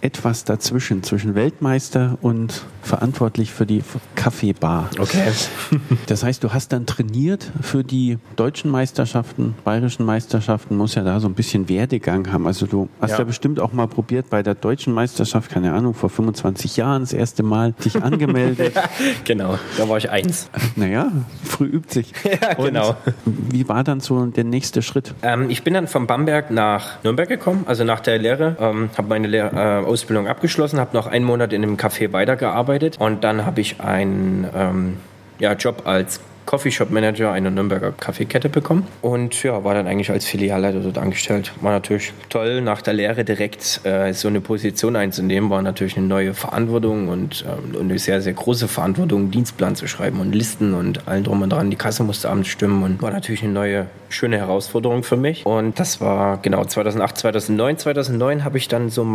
[0.06, 3.82] etwas dazwischen, zwischen Weltmeister und verantwortlich für die
[4.14, 4.92] Kaffeebar.
[5.00, 5.32] Okay.
[6.06, 11.20] das heißt, du hast dann trainiert für die deutschen Meisterschaften, bayerischen Meisterschaften, muss ja da
[11.20, 12.46] so ein bisschen Werdegang haben.
[12.46, 15.96] Also du hast ja, ja bestimmt auch mal probiert bei der deutschen Meisterschaft, keine Ahnung,
[15.96, 18.74] vor 25 Jahren das erste Mal dich angemeldet.
[19.24, 20.52] genau, da war ich eins.
[20.76, 21.12] Naja,
[21.44, 22.14] früh übt sich.
[22.24, 22.96] ja, genau.
[23.26, 25.16] Und wie war dann so der nächste Schritt?
[25.24, 29.08] Ähm, ich bin dann von Bamberg nach Nürnberg gekommen, also nach der Lehre, ähm, habe
[29.08, 33.46] meine Lehr äh, Ausbildung abgeschlossen, habe noch einen Monat in einem Café weitergearbeitet und dann
[33.46, 34.98] habe ich einen ähm,
[35.40, 40.26] ja, Job als Coffeeshop Manager einer Nürnberger Kaffeekette bekommen und ja, war dann eigentlich als
[40.26, 41.52] Filialleiter dort angestellt.
[41.62, 46.08] War natürlich toll, nach der Lehre direkt äh, so eine Position einzunehmen, war natürlich eine
[46.08, 50.34] neue Verantwortung und, äh, und eine sehr, sehr große Verantwortung, einen Dienstplan zu schreiben und
[50.34, 51.70] Listen und allen drum und dran.
[51.70, 55.46] Die Kasse musste abends stimmen und war natürlich eine neue, schöne Herausforderung für mich.
[55.46, 57.78] Und das war genau 2008, 2009.
[57.78, 59.06] 2009 habe ich dann so,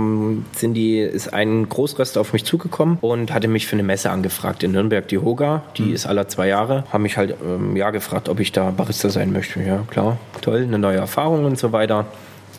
[0.53, 4.63] sind die, ist ein Großröster auf mich zugekommen und hatte mich für eine Messe angefragt
[4.63, 5.63] in Nürnberg, die Hoga.
[5.77, 5.95] Die mhm.
[5.95, 6.85] ist alle zwei Jahre.
[6.93, 9.63] Haben mich halt ähm, ja gefragt, ob ich da Barista sein möchte.
[9.63, 12.07] Ja, klar, toll, eine neue Erfahrung und so weiter.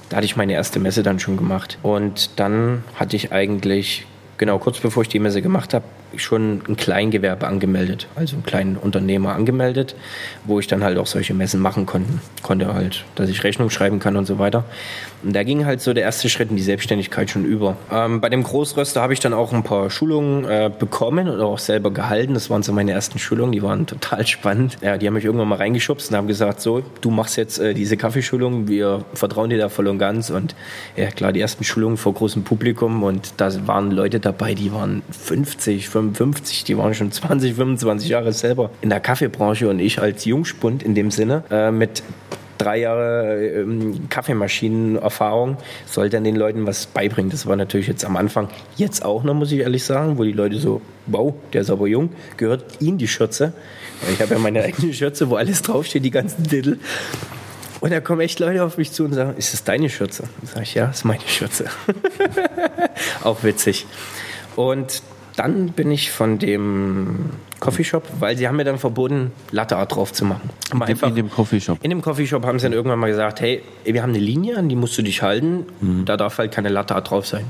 [0.09, 1.77] Da hatte ich meine erste Messe dann schon gemacht.
[1.83, 4.05] Und dann hatte ich eigentlich,
[4.37, 5.85] genau kurz bevor ich die Messe gemacht habe,
[6.17, 9.95] schon ein Kleingewerbe angemeldet, also einen kleinen Unternehmer angemeldet,
[10.43, 12.11] wo ich dann halt auch solche Messen machen konnte.
[12.41, 14.65] Konnte halt, dass ich Rechnung schreiben kann und so weiter.
[15.23, 17.77] Und da ging halt so der erste Schritt in die Selbstständigkeit schon über.
[17.91, 21.59] Ähm, bei dem Großröster habe ich dann auch ein paar Schulungen äh, bekommen oder auch
[21.59, 22.33] selber gehalten.
[22.33, 24.77] Das waren so meine ersten Schulungen, die waren total spannend.
[24.81, 27.73] Ja, die haben mich irgendwann mal reingeschubst und haben gesagt, so, du machst jetzt äh,
[27.73, 30.29] diese Kaffeeschulung, wir vertrauen dir da voll und ganz.
[30.29, 30.55] Und
[30.95, 35.01] ja, klar, die ersten Schulungen vor großem Publikum und da waren Leute dabei, die waren
[35.11, 40.25] 50, 55, die waren schon 20, 25 Jahre selber in der Kaffeebranche und ich als
[40.25, 42.03] Jungspund in dem Sinne äh, mit
[42.63, 47.31] drei Jahre ähm, Kaffeemaschinenerfahrung, sollte dann den Leuten was beibringen.
[47.31, 50.31] Das war natürlich jetzt am Anfang, jetzt auch noch, muss ich ehrlich sagen, wo die
[50.31, 53.53] Leute so, wow, der ist aber jung, gehört ihnen die Schürze.
[54.13, 56.77] Ich habe ja meine eigene Schürze, wo alles draufsteht, die ganzen Titel.
[57.79, 60.23] Und da kommen echt Leute auf mich zu und sagen, ist das deine Schürze?
[60.39, 61.65] Dann sage ich, ja, ist meine Schürze.
[63.23, 63.87] auch witzig.
[64.55, 65.01] Und
[65.35, 70.11] dann bin ich von dem Coffeeshop, weil sie haben mir dann verboten, Latte Art drauf
[70.11, 70.49] zu machen.
[70.73, 71.77] In, einfach, in dem Coffeeshop?
[71.81, 74.67] In dem Coffeeshop haben sie dann irgendwann mal gesagt, hey, wir haben eine Linie, an
[74.67, 76.05] die musst du dich halten, mhm.
[76.05, 77.45] da darf halt keine Latte Art drauf sein.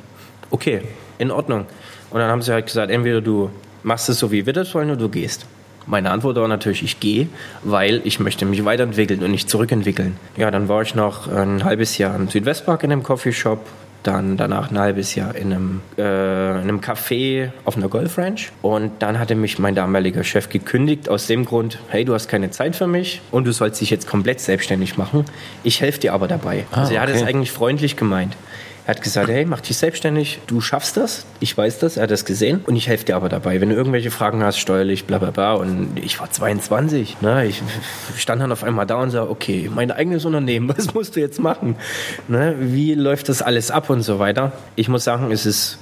[0.51, 0.81] Okay,
[1.17, 1.65] in Ordnung.
[2.11, 3.49] Und dann haben sie halt gesagt, entweder du
[3.83, 5.45] machst es so, wie wir das wollen, oder du gehst.
[5.87, 7.27] Meine Antwort war natürlich, ich gehe,
[7.63, 10.17] weil ich möchte mich weiterentwickeln und nicht zurückentwickeln.
[10.37, 13.65] Ja, dann war ich noch ein halbes Jahr im Südwestpark in einem Coffeeshop,
[14.03, 18.51] dann danach ein halbes Jahr in einem, äh, in einem Café auf einer Golf Ranch.
[18.61, 22.51] Und dann hatte mich mein damaliger Chef gekündigt aus dem Grund, hey, du hast keine
[22.51, 25.25] Zeit für mich und du sollst dich jetzt komplett selbstständig machen.
[25.63, 26.65] Ich helfe dir aber dabei.
[26.71, 27.11] Ah, also er okay.
[27.11, 28.35] hat es eigentlich freundlich gemeint.
[28.85, 32.11] Er hat gesagt, hey, mach dich selbstständig, du schaffst das, ich weiß das, er hat
[32.11, 33.61] das gesehen und ich helfe dir aber dabei.
[33.61, 37.61] Wenn du irgendwelche Fragen hast, steuerlich, bla bla bla und ich war 22, ne, ich
[38.17, 41.39] stand dann auf einmal da und sah, okay, mein eigenes Unternehmen, was musst du jetzt
[41.39, 41.75] machen?
[42.27, 44.51] Ne, wie läuft das alles ab und so weiter?
[44.75, 45.77] Ich muss sagen, es ist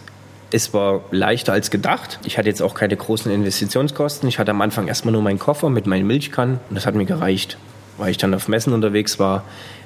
[0.52, 2.20] es war leichter als gedacht.
[2.26, 4.28] Ich hatte jetzt auch keine großen Investitionskosten.
[4.28, 7.06] Ich hatte am Anfang erstmal nur meinen Koffer mit meinen Milchkannen und das hat mir
[7.06, 7.58] gereicht.
[7.98, 9.44] Weil ich dann auf Messen unterwegs war,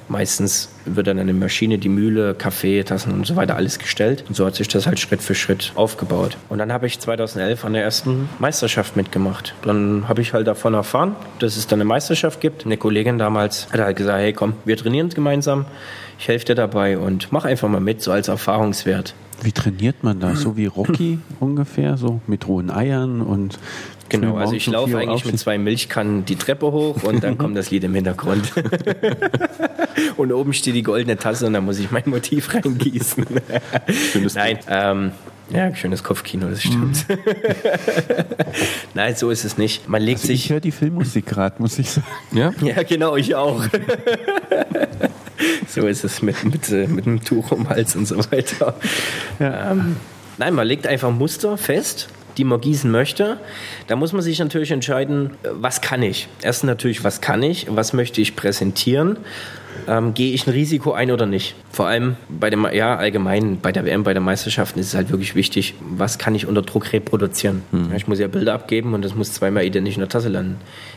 [0.08, 4.24] Meistens wird dann eine Maschine, die Mühle, Kaffee, Tassen und so weiter alles gestellt.
[4.28, 6.36] Und so hat sich das halt Schritt für Schritt aufgebaut.
[6.48, 9.54] Und dann habe ich 2011 an der ersten Meisterschaft mitgemacht.
[9.62, 12.66] Dann habe ich halt davon erfahren, dass es da eine Meisterschaft gibt.
[12.66, 15.64] Eine Kollegin damals hat halt gesagt, hey komm, wir trainieren gemeinsam.
[16.18, 19.14] Ich helfe dir dabei und mach einfach mal mit, so als Erfahrungswert.
[19.42, 20.34] Wie trainiert man da?
[20.36, 23.58] So wie Rocky ungefähr, so mit rohen Eiern und
[24.10, 27.70] Genau, also ich laufe eigentlich mit zwei Milchkannen die Treppe hoch und dann kommt das
[27.70, 28.52] Lied im Hintergrund.
[30.16, 33.24] und oben steht die goldene Tasse und da muss ich mein Motiv reingießen.
[34.12, 35.12] Schönes Nein, ähm,
[35.50, 37.06] ja, schönes Kopfkino, das stimmt.
[37.08, 37.16] Mhm.
[38.94, 39.88] Nein, so ist es nicht.
[39.88, 40.46] Man legt also sich.
[40.46, 42.06] Ich höre die Filmmusik gerade, muss ich sagen.
[42.32, 42.52] Ja?
[42.62, 43.62] ja, genau, ich auch.
[45.68, 48.74] so ist es mit, mit, äh, mit einem Tuch um den Hals und so weiter.
[49.38, 49.72] Ja.
[49.72, 49.96] Ähm,
[50.38, 53.38] nein, man legt einfach Muster fest die man gießen möchte.
[53.86, 56.28] Da muss man sich natürlich entscheiden, was kann ich?
[56.42, 57.66] Erstens natürlich, was kann ich?
[57.70, 59.18] Was möchte ich präsentieren?
[59.88, 61.56] Ähm, gehe ich ein Risiko ein oder nicht?
[61.70, 65.10] Vor allem bei dem, ja, allgemein bei der WM, bei der Meisterschaften ist es halt
[65.10, 67.62] wirklich wichtig, was kann ich unter Druck reproduzieren?
[67.72, 67.92] Hm.
[67.94, 70.56] Ich muss ja Bilder abgeben und das muss zweimal identisch in der Tasse landen.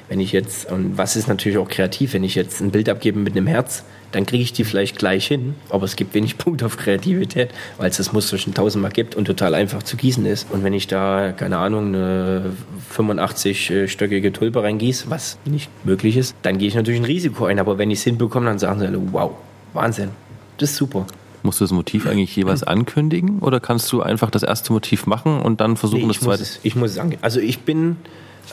[0.10, 3.19] Wenn ich jetzt, und was ist natürlich auch kreativ, wenn ich jetzt ein Bild abgebe
[3.19, 6.63] mit einem Herz, dann kriege ich die vielleicht gleich hin, aber es gibt wenig Punkt
[6.63, 10.48] auf Kreativität, weil es das Muster schon tausendmal gibt und total einfach zu gießen ist.
[10.52, 12.54] Und wenn ich da, keine Ahnung, eine
[12.96, 17.60] 85-stöckige Tulpe reingieße, was nicht möglich ist, dann gehe ich natürlich ein Risiko ein.
[17.60, 19.32] Aber wenn ich es hinbekomme, dann sagen sie alle, wow,
[19.74, 20.10] Wahnsinn,
[20.58, 21.06] das ist super.
[21.43, 25.39] Musst du das Motiv eigentlich jeweils ankündigen oder kannst du einfach das erste Motiv machen
[25.39, 26.43] und dann versuchen, nee, das zweite?
[26.43, 27.02] Es, ich muss es.
[27.22, 27.98] Also ich bin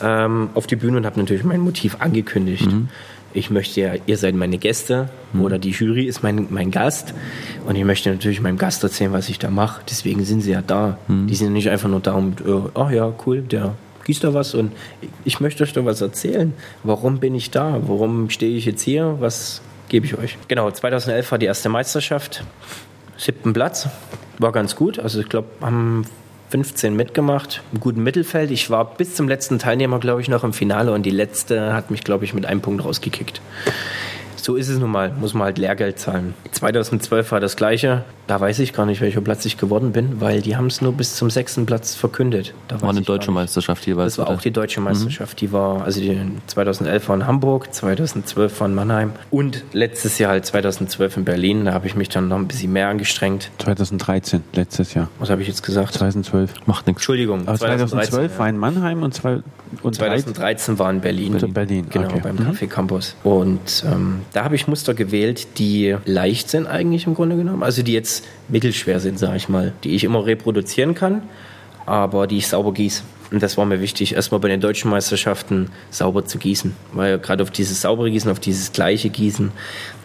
[0.01, 2.71] ähm, auf die Bühne und habe natürlich mein Motiv angekündigt.
[2.71, 2.89] Mhm
[3.35, 5.41] ich möchte ja, ihr seid meine Gäste mhm.
[5.41, 7.13] oder die Jury ist mein, mein Gast
[7.67, 9.81] und ich möchte natürlich meinem Gast erzählen, was ich da mache.
[9.89, 10.97] Deswegen sind sie ja da.
[11.07, 11.27] Mhm.
[11.27, 14.71] Die sind nicht einfach nur da und, oh ja, cool, der gießt da was und
[15.25, 16.53] ich möchte euch da was erzählen.
[16.83, 17.81] Warum bin ich da?
[17.85, 19.17] Warum stehe ich jetzt hier?
[19.19, 20.37] Was gebe ich euch?
[20.47, 22.43] Genau, 2011 war die erste Meisterschaft,
[23.17, 23.89] siebten Platz,
[24.39, 24.99] war ganz gut.
[24.99, 26.05] Also ich glaube, am
[26.49, 28.51] 15 mitgemacht, im guten Mittelfeld.
[28.51, 31.91] Ich war bis zum letzten Teilnehmer, glaube ich, noch im Finale und die letzte hat
[31.91, 33.41] mich, glaube ich, mit einem Punkt rausgekickt
[34.45, 36.35] so ist es nun mal, muss man halt Lehrgeld zahlen.
[36.51, 38.03] 2012 war das gleiche.
[38.27, 40.93] Da weiß ich gar nicht, welcher Platz ich geworden bin, weil die haben es nur
[40.93, 42.53] bis zum sechsten Platz verkündet.
[42.67, 44.15] Da war eine deutsche Meisterschaft jeweils.
[44.15, 44.85] Das war auch die deutsche mhm.
[44.85, 45.37] Meisterschaft.
[45.37, 45.39] Mhm.
[45.39, 50.31] Die war, also die 2011 war in Hamburg, 2012 war in Mannheim und letztes Jahr
[50.31, 51.65] halt 2012 in Berlin.
[51.65, 53.49] Da habe ich mich dann noch ein bisschen mehr angestrengt.
[53.57, 55.09] 2013, letztes Jahr.
[55.17, 55.93] Was habe ich jetzt gesagt?
[55.93, 56.67] 2012.
[56.67, 56.99] Macht nichts.
[56.99, 57.47] Entschuldigung.
[57.47, 58.39] Aber 2012 ja.
[58.39, 59.39] war in Mannheim und, zwei,
[59.81, 61.31] und 2013 war in Berlin.
[61.31, 61.87] Berlin, Berlin.
[61.89, 62.19] genau, okay.
[62.21, 62.49] beim mhm.
[62.49, 63.15] Café Campus.
[63.23, 67.63] Und ähm, da habe ich Muster gewählt, die leicht sind eigentlich im Grunde genommen.
[67.63, 69.71] Also die jetzt mittelschwer sind, sage ich mal.
[69.85, 71.21] Die ich immer reproduzieren kann,
[71.85, 73.03] aber die ich sauber gieße.
[73.31, 76.75] Und das war mir wichtig, erstmal bei den deutschen Meisterschaften sauber zu gießen.
[76.91, 79.53] Weil gerade auf dieses saubere Gießen, auf dieses gleiche Gießen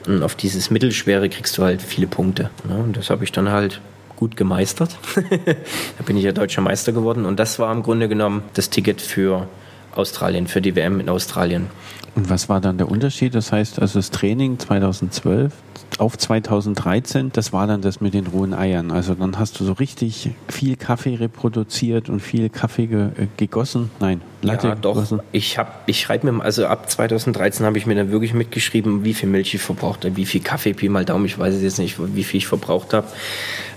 [0.06, 2.50] und auf dieses mittelschwere kriegst du halt viele Punkte.
[2.68, 2.76] Ne?
[2.76, 3.80] Und das habe ich dann halt
[4.14, 4.96] gut gemeistert.
[5.16, 7.26] da bin ich ja deutscher Meister geworden.
[7.26, 9.48] Und das war im Grunde genommen das Ticket für
[9.96, 11.66] Australien, für die WM in Australien.
[12.14, 13.34] Und was war dann der Unterschied?
[13.34, 15.52] Das heißt, also das Training 2012
[15.98, 18.90] auf 2013, das war dann das mit den rohen Eiern.
[18.90, 23.90] Also dann hast du so richtig viel Kaffee reproduziert und viel Kaffee ge äh, gegossen.
[24.00, 24.94] Nein, Latte ja, doch.
[24.94, 25.20] Gegossen.
[25.32, 29.14] Ich habe, ich schreibe mir, also ab 2013 habe ich mir dann wirklich mitgeschrieben, wie
[29.14, 31.78] viel Milch ich verbraucht habe, wie viel Kaffee, Pi mal Daumen, ich weiß es jetzt
[31.78, 33.06] nicht, wie viel ich verbraucht habe.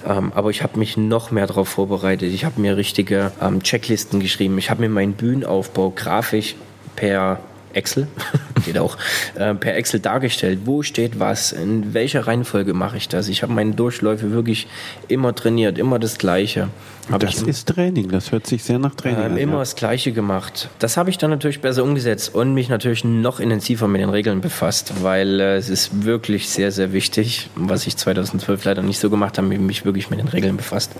[0.08, 2.34] Ähm, aber ich habe mich noch mehr darauf vorbereitet.
[2.34, 4.58] Ich habe mir richtige ähm, Checklisten geschrieben.
[4.58, 6.56] Ich habe mir meinen Bühnenaufbau grafisch
[6.96, 7.40] per
[7.74, 8.08] Excel,
[8.66, 8.98] geht auch,
[9.36, 13.28] äh, per Excel dargestellt, wo steht was, in welcher Reihenfolge mache ich das.
[13.28, 14.68] Ich habe meine Durchläufe wirklich
[15.08, 16.70] immer trainiert, immer das Gleiche.
[17.12, 19.38] Hab das ist Training, das hört sich sehr nach Training äh, an.
[19.38, 19.60] Immer ja.
[19.60, 20.70] das Gleiche gemacht.
[20.80, 24.40] Das habe ich dann natürlich besser umgesetzt und mich natürlich noch intensiver mit den Regeln
[24.40, 29.10] befasst, weil äh, es ist wirklich sehr, sehr wichtig, was ich 2012 leider nicht so
[29.10, 30.92] gemacht habe, mich wirklich mit den Regeln befasst.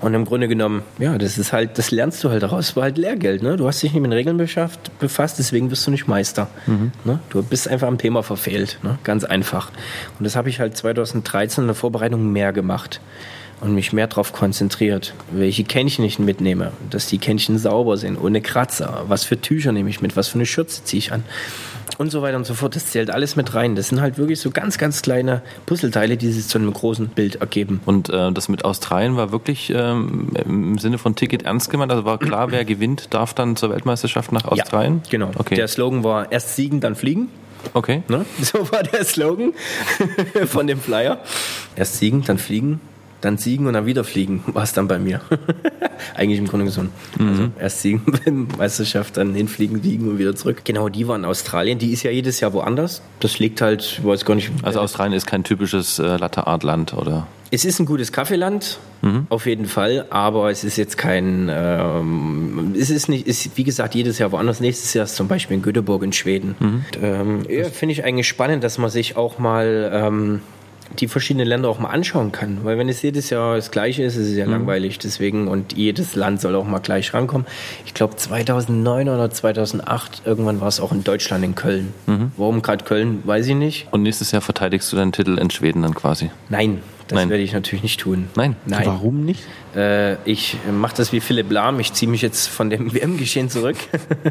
[0.00, 2.84] Und im Grunde genommen, ja, das ist halt, das lernst du halt daraus, es war
[2.84, 3.42] halt Lehrgeld.
[3.42, 3.56] Ne?
[3.56, 6.48] Du hast dich nicht mit den Regeln beschafft, befasst, deswegen wirst du nicht Meister.
[6.66, 6.92] Mhm.
[7.04, 7.18] Ne?
[7.30, 8.98] Du bist einfach am Thema verfehlt, ne?
[9.02, 9.70] ganz einfach.
[10.18, 13.00] Und das habe ich halt 2013 in der Vorbereitung mehr gemacht
[13.64, 18.42] und mich mehr darauf konzentriert, welche Kännchen ich mitnehme, dass die Kännchen sauber sind, ohne
[18.42, 21.24] Kratzer, was für Tücher nehme ich mit, was für eine Schürze ziehe ich an
[21.98, 22.76] und so weiter und so fort.
[22.76, 23.76] Das zählt alles mit rein.
[23.76, 27.36] Das sind halt wirklich so ganz, ganz kleine Puzzleteile, die sich zu einem großen Bild
[27.36, 27.80] ergeben.
[27.86, 31.92] Und äh, das mit Australien war wirklich ähm, im Sinne von Ticket ernst gemeint?
[31.92, 35.00] Also war klar, wer gewinnt, darf dann zur Weltmeisterschaft nach Australien?
[35.04, 35.30] Ja, genau.
[35.36, 35.54] Okay.
[35.54, 37.28] Der Slogan war erst siegen, dann fliegen.
[37.72, 38.02] Okay.
[38.08, 38.26] Ne?
[38.42, 39.52] So war der Slogan
[40.46, 41.20] von dem Flyer.
[41.76, 42.80] Erst siegen, dann fliegen,
[43.24, 45.20] dann siegen und dann wieder fliegen, war es dann bei mir.
[46.14, 46.90] Eigentlich im Grunde gesund.
[47.18, 47.28] Mhm.
[47.28, 50.62] Also erst siegen Meisterschaft, dann hinfliegen, wiegen und wieder zurück.
[50.64, 51.78] Genau, die war in Australien.
[51.78, 53.02] Die ist ja jedes Jahr woanders.
[53.20, 54.50] Das liegt halt, ich weiß gar nicht.
[54.62, 57.26] Also Australien ist kein typisches äh, Latte Art Land, oder?
[57.50, 59.28] Es ist ein gutes Kaffeeland, mhm.
[59.28, 63.94] auf jeden Fall, aber es ist jetzt kein, ähm, es ist nicht, ist wie gesagt
[63.94, 64.58] jedes Jahr woanders.
[64.58, 66.56] Nächstes Jahr ist zum Beispiel in Göteborg in Schweden.
[66.58, 66.84] Mhm.
[67.00, 70.40] Ähm, ja, finde ich eigentlich spannend, dass man sich auch mal ähm,
[70.98, 72.58] die verschiedenen Länder auch mal anschauen kann.
[72.62, 74.52] Weil wenn es jedes Jahr das Gleiche ist, ist es ja mhm.
[74.52, 74.98] langweilig.
[74.98, 77.46] Deswegen, und jedes Land soll auch mal gleich rankommen.
[77.86, 81.92] Ich glaube 2009 oder 2008, irgendwann war es auch in Deutschland, in Köln.
[82.06, 82.32] Mhm.
[82.36, 83.88] Warum gerade Köln, weiß ich nicht.
[83.90, 86.30] Und nächstes Jahr verteidigst du deinen Titel in Schweden dann quasi?
[86.48, 86.80] Nein,
[87.14, 87.30] das Nein.
[87.30, 88.28] werde ich natürlich nicht tun.
[88.36, 88.56] Nein.
[88.66, 88.86] Nein.
[88.86, 89.42] Warum nicht?
[89.76, 91.80] Äh, ich mache das wie Philipp Lahm.
[91.80, 93.76] Ich ziehe mich jetzt von dem WM-Geschehen zurück.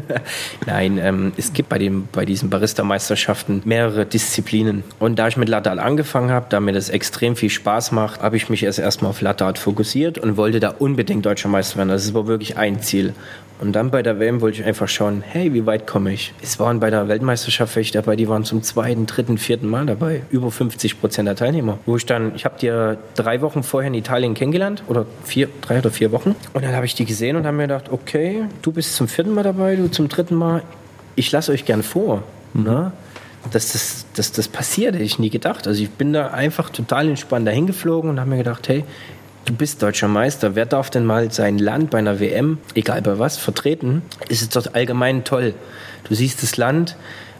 [0.66, 4.84] Nein, ähm, es gibt bei, dem, bei diesen Barista-Meisterschaften mehrere Disziplinen.
[4.98, 8.22] Und da ich mit Latte Art angefangen habe, da mir das extrem viel Spaß macht,
[8.22, 11.76] habe ich mich erst erstmal auf Latte Art fokussiert und wollte da unbedingt Deutscher Meister
[11.76, 11.90] werden.
[11.90, 13.14] Das war wirklich ein Ziel.
[13.60, 16.34] Und dann bei der WM wollte ich einfach schauen, hey, wie weit komme ich?
[16.42, 20.22] Es waren bei der Weltmeisterschaft welche dabei, die waren zum zweiten, dritten, vierten Mal dabei.
[20.30, 21.78] Über 50 Prozent der Teilnehmer.
[21.86, 25.78] Wo ich dann, ich habe die drei Wochen vorher in Italien kennengelernt oder vier, drei
[25.78, 26.34] oder vier Wochen.
[26.52, 29.32] Und dann habe ich die gesehen und habe mir gedacht, okay, du bist zum vierten
[29.32, 30.62] Mal dabei, du zum dritten Mal.
[31.16, 32.22] Ich lasse euch gern vor.
[32.52, 32.62] Mhm.
[32.64, 32.92] Ne?
[33.50, 35.66] dass das, dass das passiert, hätte ich nie gedacht.
[35.66, 38.84] Also ich bin da einfach total entspannt dahin geflogen und habe mir gedacht, hey,
[39.44, 43.18] du bist deutscher Meister, wer darf denn mal sein Land bei einer WM, egal bei
[43.18, 44.02] was, vertreten?
[44.28, 45.54] Ist es doch allgemein toll.
[46.08, 46.96] Du siehst das Land,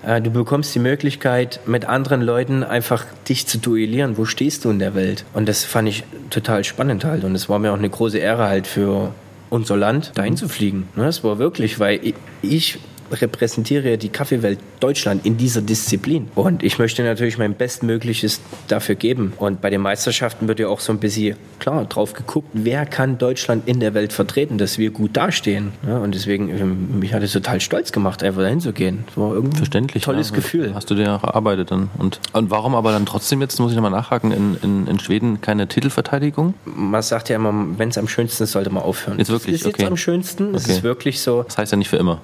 [0.06, 4.16] äh, du bekommst die Möglichkeit, mit anderen Leuten einfach dich zu duellieren.
[4.16, 5.24] Wo stehst du in der Welt?
[5.32, 7.24] Und das fand ich total spannend halt.
[7.24, 9.12] Und es war mir auch eine große Ehre halt für
[9.50, 10.88] unser Land dahin zu fliegen.
[10.96, 12.78] Das war wirklich, weil ich
[13.12, 16.28] repräsentiere die Kaffeewelt Deutschland in dieser Disziplin.
[16.34, 19.32] Und ich möchte natürlich mein Bestmögliches dafür geben.
[19.38, 23.18] Und bei den Meisterschaften wird ja auch so ein bisschen, klar, drauf geguckt, wer kann
[23.18, 25.72] Deutschland in der Welt vertreten, dass wir gut dastehen.
[25.86, 29.04] Ja, und deswegen, ähm, mich hat es total stolz gemacht, einfach dahin zu gehen.
[29.06, 30.02] Das war irgendwie Verständlich.
[30.02, 30.36] ein tolles ja.
[30.36, 30.74] Gefühl.
[30.74, 31.90] Hast du dir auch erarbeitet dann.
[31.98, 35.40] Und, und warum aber dann trotzdem jetzt, muss ich nochmal nachhaken, in, in, in Schweden
[35.40, 36.54] keine Titelverteidigung?
[36.64, 39.18] Man sagt ja immer, wenn es am schönsten ist, sollte man aufhören.
[39.18, 39.56] Jetzt wirklich?
[39.56, 39.82] Es ist Okay.
[39.82, 40.54] jetzt am schönsten.
[40.54, 40.72] Es Okay.
[40.74, 41.42] ist wirklich so.
[41.42, 42.20] Das heißt ja nicht für immer.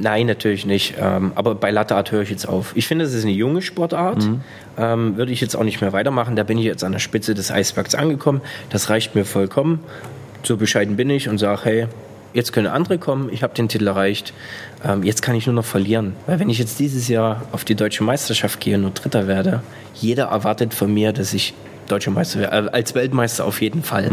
[0.00, 0.94] Nein, natürlich nicht.
[1.00, 2.72] Ähm, aber bei Latte Art höre ich jetzt auf.
[2.74, 4.24] Ich finde, es ist eine junge Sportart.
[4.24, 4.40] Mhm.
[4.76, 6.36] Ähm, würde ich jetzt auch nicht mehr weitermachen.
[6.36, 8.40] Da bin ich jetzt an der Spitze des Eisbergs angekommen.
[8.70, 9.80] Das reicht mir vollkommen.
[10.42, 11.86] So bescheiden bin ich und sage, hey,
[12.32, 13.28] jetzt können andere kommen.
[13.32, 14.32] Ich habe den Titel erreicht.
[14.84, 16.14] Ähm, jetzt kann ich nur noch verlieren.
[16.26, 19.62] Weil wenn ich jetzt dieses Jahr auf die deutsche Meisterschaft gehe und nur Dritter werde,
[19.94, 21.54] jeder erwartet von mir, dass ich
[21.88, 22.68] deutscher Meister werde.
[22.68, 24.10] Äh, als Weltmeister auf jeden Fall.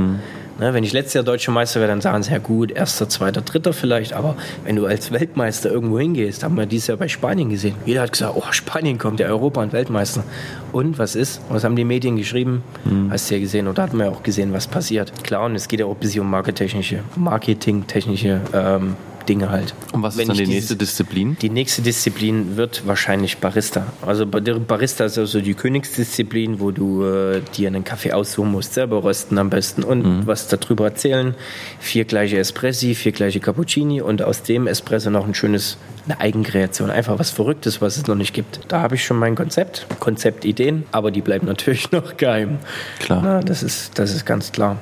[0.58, 3.42] Ne, wenn ich letztes Jahr deutscher Meister wäre, dann sagen sie, ja gut, erster, zweiter,
[3.42, 7.50] dritter vielleicht, aber wenn du als Weltmeister irgendwo hingehst, haben wir dieses Jahr bei Spanien
[7.50, 7.76] gesehen.
[7.86, 10.24] Jeder hat gesagt, oh, Spanien kommt, der Europa- und Weltmeister.
[10.72, 11.42] Und was ist?
[11.50, 12.64] Was haben die Medien geschrieben?
[13.10, 15.12] Hast du ja gesehen, oder hat man ja auch gesehen, was passiert.
[15.24, 19.74] Klar, und es geht ja auch ein bisschen um marketingtechnische, marketingtechnische ähm, Dinge halt.
[19.92, 21.38] Und was ist dann die nächste Disziplin?
[21.42, 23.88] die nächste Disziplin wird wahrscheinlich Barista.
[24.06, 29.04] Also Barista ist also die Königsdisziplin, wo du äh, dir einen Kaffee aussuchen musst, selber
[29.04, 31.36] rösten am besten und was darüber erzählen.
[31.80, 36.90] Vier gleiche Espressi, vier gleiche Cappuccini und aus dem Espresso noch ein schönes, eine Eigenkreation.
[36.90, 38.60] Einfach was Verrücktes, was es noch nicht gibt.
[38.68, 42.60] Da habe ich schon mein Konzept, Konzeptideen, aber die bleiben natürlich noch geheim.
[43.00, 43.22] Klar.
[43.24, 44.78] Na, das, ist, das ist ganz klar.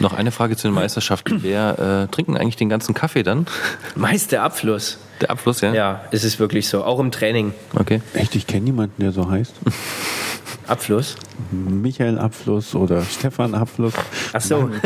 [0.00, 1.42] Noch eine Frage zu den Meisterschaften.
[1.42, 3.46] Wer äh, trinken eigentlich den ganzen Kaffee dann?
[3.94, 4.98] Meist der Abfluss.
[5.20, 5.72] Der Abfluss, ja?
[5.72, 6.84] Ja, es ist wirklich so.
[6.84, 7.52] Auch im Training.
[7.74, 8.00] Okay.
[8.14, 9.54] Echt, ich kenne niemanden, der so heißt.
[10.66, 11.16] Abfluss.
[11.50, 13.94] Michael Abfluss oder Stefan Abfluss.
[14.32, 14.70] Ach so.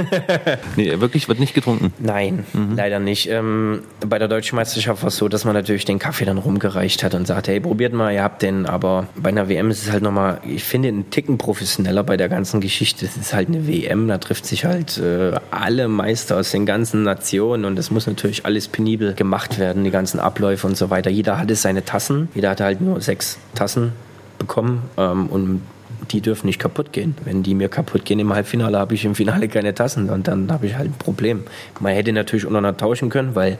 [0.76, 1.92] Nee, wirklich wird nicht getrunken.
[1.98, 2.44] Nein,
[2.76, 3.28] leider nicht.
[3.28, 7.02] Ähm, bei der Deutschen Meisterschaft war es so, dass man natürlich den Kaffee dann rumgereicht
[7.02, 8.66] hat und sagte, hey, probiert mal, ihr habt den.
[8.66, 12.28] Aber bei einer WM ist es halt nochmal, ich finde, einen Ticken professioneller bei der
[12.28, 13.06] ganzen Geschichte.
[13.06, 17.02] Es ist halt eine WM, da trifft sich halt äh, alle Meister aus den ganzen
[17.02, 21.10] Nationen und das muss natürlich alles penibel gemacht werden, die ganzen Abläufe und so weiter.
[21.10, 23.92] Jeder hatte seine Tassen, jeder hatte halt nur sechs Tassen
[24.38, 25.62] bekommen ähm, und
[26.10, 27.14] die dürfen nicht kaputt gehen.
[27.24, 30.50] Wenn die mir kaputt gehen im Halbfinale, habe ich im Finale keine Tassen und dann
[30.50, 31.44] habe ich halt ein Problem.
[31.80, 33.58] Man hätte natürlich untereinander tauschen können, weil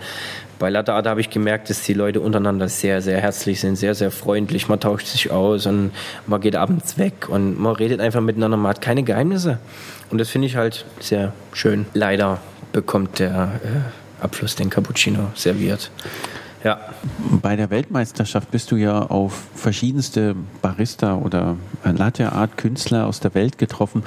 [0.59, 3.95] bei Latte Art habe ich gemerkt, dass die Leute untereinander sehr, sehr herzlich sind, sehr,
[3.95, 4.69] sehr freundlich.
[4.69, 5.93] Man tauscht sich aus und
[6.27, 8.57] man geht abends weg und man redet einfach miteinander.
[8.57, 9.59] Man hat keine Geheimnisse.
[10.11, 11.87] Und das finde ich halt sehr schön.
[11.95, 12.41] Leider
[12.73, 15.91] bekommt der äh, Abfluss den Cappuccino serviert.
[16.69, 16.81] Ja,
[17.41, 23.33] Bei der Weltmeisterschaft bist du ja auf verschiedenste Barista oder Latte Art Künstler aus der
[23.35, 24.03] Welt getroffen.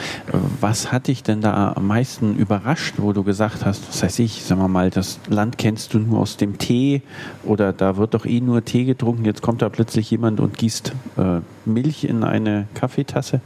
[0.59, 4.43] Was hat dich denn da am meisten überrascht, wo du gesagt hast, was weiß ich,
[4.43, 7.01] sagen wir mal, das Land kennst du nur aus dem Tee
[7.43, 10.93] oder da wird doch eh nur Tee getrunken, jetzt kommt da plötzlich jemand und gießt
[11.17, 13.41] äh, Milch in eine Kaffeetasse.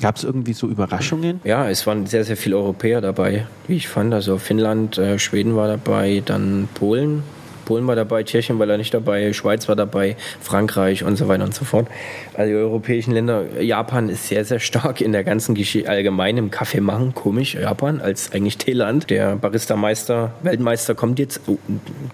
[0.00, 1.40] Gab es irgendwie so Überraschungen?
[1.44, 4.14] Ja, es waren sehr, sehr viele Europäer dabei, wie ich fand.
[4.14, 7.22] Also Finnland, äh, Schweden war dabei, dann Polen.
[7.66, 11.44] Polen war dabei, Tschechien war da nicht dabei, Schweiz war dabei, Frankreich und so weiter
[11.44, 11.88] und so fort.
[12.32, 16.50] Also die europäischen Länder, Japan ist sehr, sehr stark in der ganzen Geschichte, allgemein im
[16.50, 19.10] Kaffee machen, komisch, Japan als eigentlich Teeland.
[19.10, 21.58] Der Barista-Meister, Weltmeister kommt jetzt oh,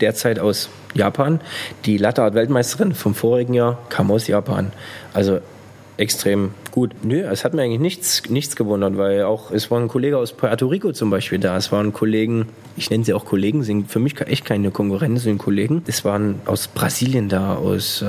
[0.01, 1.41] derzeit aus Japan.
[1.85, 4.73] Die Latte Art Weltmeisterin vom vorigen Jahr kam aus Japan.
[5.13, 5.39] Also
[5.99, 6.93] extrem gut.
[7.05, 10.33] Nö, es hat mir eigentlich nichts, nichts gewundert, weil auch, es war ein Kollege aus
[10.33, 11.57] Puerto Rico zum Beispiel da.
[11.57, 15.39] Es waren Kollegen, ich nenne sie auch Kollegen, sind für mich echt keine Konkurrenz, sind
[15.39, 15.83] Kollegen.
[15.87, 18.07] Es waren aus Brasilien da, aus, äh,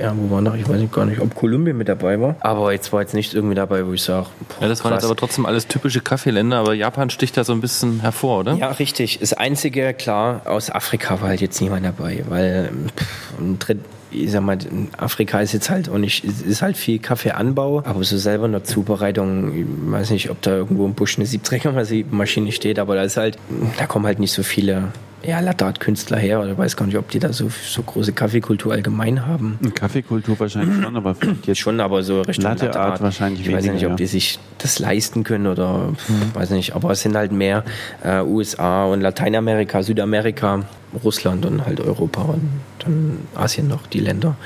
[0.00, 2.36] ja, wo war noch, ich weiß nicht gar nicht, ob Kolumbien mit dabei war.
[2.40, 4.26] Aber jetzt war jetzt nicht irgendwie dabei, wo ich sage,
[4.60, 7.60] Ja, das waren jetzt aber trotzdem alles typische Kaffeeländer, aber Japan sticht da so ein
[7.60, 8.54] bisschen hervor, oder?
[8.54, 9.18] Ja, richtig.
[9.18, 14.30] Das Einzige, klar, aus Afrika war halt jetzt niemand dabei, weil pff, ein Dritt, ich
[14.30, 14.58] sag mal,
[14.96, 18.52] Afrika ist jetzt halt auch nicht, es ist halt viel Kaffeeanbau, aber so selber in
[18.52, 23.02] der Zubereitung, ich weiß nicht, ob da irgendwo im Busch eine Siebträgermaschine steht, aber da
[23.02, 23.38] ist halt,
[23.78, 24.92] da kommen halt nicht so viele
[25.26, 28.12] ja, Latte Art Künstler her oder weiß gar nicht, ob die da so, so große
[28.12, 29.58] Kaffeekultur allgemein haben.
[29.74, 33.40] Kaffeekultur wahrscheinlich schon, aber vielleicht jetzt Schon, aber so Richtung Latte Latte Art Art wahrscheinlich
[33.40, 35.92] Ich weiß ja nicht, weniger, ob die sich das leisten können oder
[36.34, 37.64] weiß nicht, aber es sind halt mehr
[38.04, 40.64] äh, USA und Lateinamerika, Südamerika,
[41.02, 44.36] Russland und halt Europa und dann Asien noch, die Länder.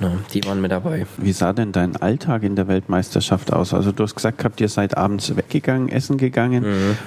[0.00, 1.06] Ja, die waren mit dabei.
[1.16, 3.74] Wie sah denn dein Alltag in der Weltmeisterschaft aus?
[3.74, 6.64] Also du hast gesagt, habt ihr seid abends weggegangen, essen gegangen.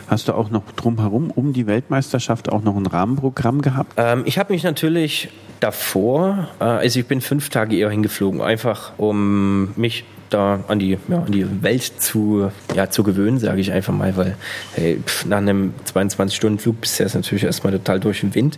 [0.07, 3.93] Hast du auch noch drumherum um die Weltmeisterschaft auch noch ein Rahmenprogramm gehabt?
[3.97, 5.29] Ähm, ich habe mich natürlich
[5.61, 10.97] davor, äh, also ich bin fünf Tage eher hingeflogen, einfach um mich da an die,
[11.07, 14.35] ja, an die Welt zu, ja, zu gewöhnen, sage ich einfach mal, weil
[14.73, 18.57] hey, pff, nach einem 22-Stunden-Flug bist du jetzt natürlich erstmal total durch den Wind.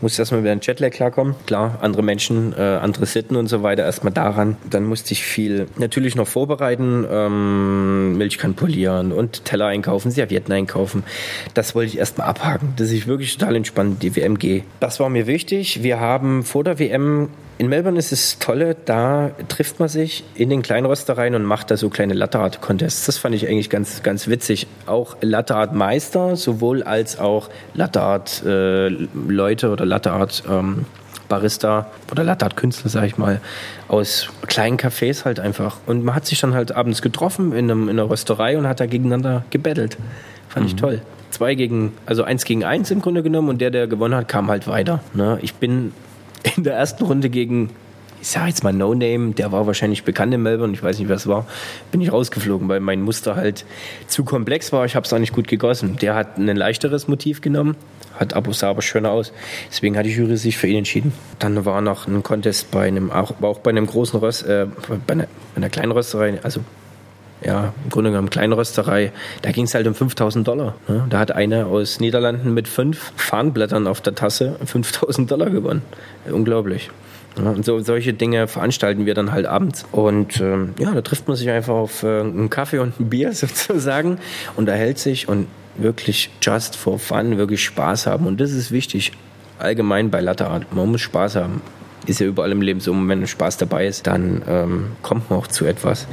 [0.00, 1.34] Musst erstmal wieder ein Jetlag klarkommen.
[1.46, 4.56] Klar, andere Menschen, äh, andere Sitten und so weiter, erstmal daran.
[4.68, 10.52] Dann musste ich viel natürlich noch vorbereiten, ähm, Milch kann polieren und Teller einkaufen, Servietten
[10.52, 11.04] einkaufen.
[11.54, 14.64] Das wollte ich erstmal abhaken, dass ich wirklich total entspannt die WM gehe.
[14.80, 15.82] Das war mir wichtig.
[15.82, 20.50] Wir haben vor der WM in Melbourne ist es tolle, da trifft man sich in
[20.50, 23.06] den kleinen Röstereien und macht da so kleine Latte Art Contests.
[23.06, 24.66] Das fand ich eigentlich ganz, ganz witzig.
[24.84, 30.84] Auch Latte Art Meister, sowohl als auch Latte Art äh, Leute oder Latte Art ähm,
[31.28, 33.40] Barista oder Latte Art Künstler, sag ich mal,
[33.88, 35.78] aus kleinen Cafés halt einfach.
[35.86, 38.80] Und man hat sich dann halt abends getroffen in, einem, in einer Rösterei und hat
[38.80, 39.96] da gegeneinander gebettelt.
[40.50, 40.68] Fand mhm.
[40.68, 44.14] ich toll zwei gegen, also eins gegen eins im Grunde genommen und der, der gewonnen
[44.14, 45.00] hat, kam halt weiter.
[45.12, 45.38] Ne?
[45.42, 45.92] Ich bin
[46.56, 47.70] in der ersten Runde gegen,
[48.20, 51.08] ich sage jetzt mal No Name, der war wahrscheinlich bekannt in Melbourne, ich weiß nicht,
[51.08, 51.46] wer es war,
[51.90, 53.64] bin ich rausgeflogen, weil mein Muster halt
[54.06, 54.84] zu komplex war.
[54.84, 55.96] Ich habe es auch nicht gut gegossen.
[56.00, 57.76] Der hat ein leichteres Motiv genommen,
[58.18, 59.32] hat aber sah aber schöner aus.
[59.70, 61.12] Deswegen hat die Jury sich für ihn entschieden.
[61.38, 64.66] Dann war noch ein Contest bei einem, auch, auch bei einem großen Röst, äh,
[65.06, 66.60] bei, einer, bei einer kleinen Rösterei, also
[67.46, 70.74] ja, im Grunde genommen Kleinrösterei, da ging es halt um 5000 Dollar.
[70.88, 71.06] Ne?
[71.08, 75.82] Da hat einer aus Niederlanden mit fünf Fahnenblättern auf der Tasse 5000 Dollar gewonnen.
[76.28, 76.90] Unglaublich.
[77.38, 79.86] Ja, und so, solche Dinge veranstalten wir dann halt abends.
[79.92, 83.32] Und ähm, ja, da trifft man sich einfach auf äh, einen Kaffee und ein Bier
[83.32, 84.18] sozusagen,
[84.56, 88.26] unterhält sich und wirklich just for fun, wirklich Spaß haben.
[88.26, 89.12] Und das ist wichtig,
[89.58, 90.74] allgemein bei Latte Art.
[90.74, 91.60] Man muss Spaß haben.
[92.06, 95.46] Ist ja überall im Leben so, wenn Spaß dabei ist, dann ähm, kommt man auch
[95.46, 96.06] zu etwas.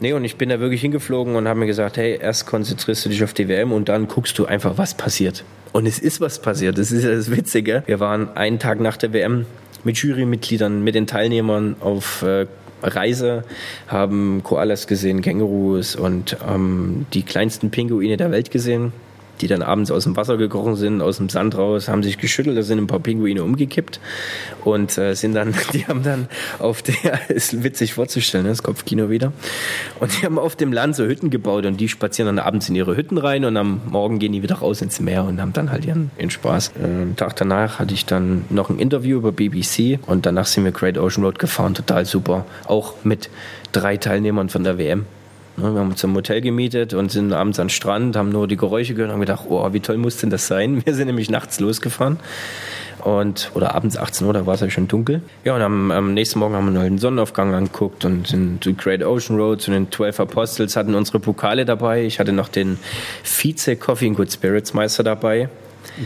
[0.00, 3.08] Nee, und ich bin da wirklich hingeflogen und habe mir gesagt, hey, erst konzentrierst du
[3.08, 5.44] dich auf die WM und dann guckst du einfach, was passiert.
[5.72, 6.76] Und es ist was passiert.
[6.76, 7.82] Das ist ja das Witzige.
[7.86, 9.46] Wir waren einen Tag nach der WM
[9.84, 12.46] mit Jurymitgliedern, mit den Teilnehmern auf äh,
[12.82, 13.44] Reise,
[13.88, 18.92] haben Koalas gesehen, Kängurus und ähm, die kleinsten Pinguine der Welt gesehen
[19.42, 22.56] die dann abends aus dem Wasser gekrochen sind, aus dem Sand raus, haben sich geschüttelt,
[22.56, 24.00] da sind ein paar Pinguine umgekippt
[24.64, 26.28] und äh, sind dann, die haben dann
[26.58, 26.94] auf der,
[27.28, 29.32] ist witzig vorzustellen, ne, das Kopfkino wieder,
[30.00, 32.76] und die haben auf dem Land so Hütten gebaut und die spazieren dann abends in
[32.76, 35.70] ihre Hütten rein und am Morgen gehen die wieder raus ins Meer und haben dann
[35.70, 36.72] halt ihren, ihren Spaß.
[36.76, 40.72] Einen Tag danach hatte ich dann noch ein Interview über BBC und danach sind wir
[40.72, 43.28] Great Ocean Road gefahren, total super, auch mit
[43.72, 45.04] drei Teilnehmern von der WM.
[45.56, 48.94] Wir haben uns ein Hotel gemietet und sind abends den Strand, haben nur die Geräusche
[48.94, 50.82] gehört und haben gedacht, oh, wie toll muss denn das sein?
[50.84, 52.18] Wir sind nämlich nachts losgefahren
[53.04, 55.22] und oder abends 18 Uhr, da war es ja schon dunkel.
[55.44, 59.02] Ja, und am, am, nächsten Morgen haben wir den Sonnenaufgang angeguckt und sind zu Great
[59.02, 62.04] Ocean Road, zu den 12 Apostles, hatten unsere Pokale dabei.
[62.04, 62.78] Ich hatte noch den
[63.24, 65.48] Vize Coffee and Good Spirits Meister dabei.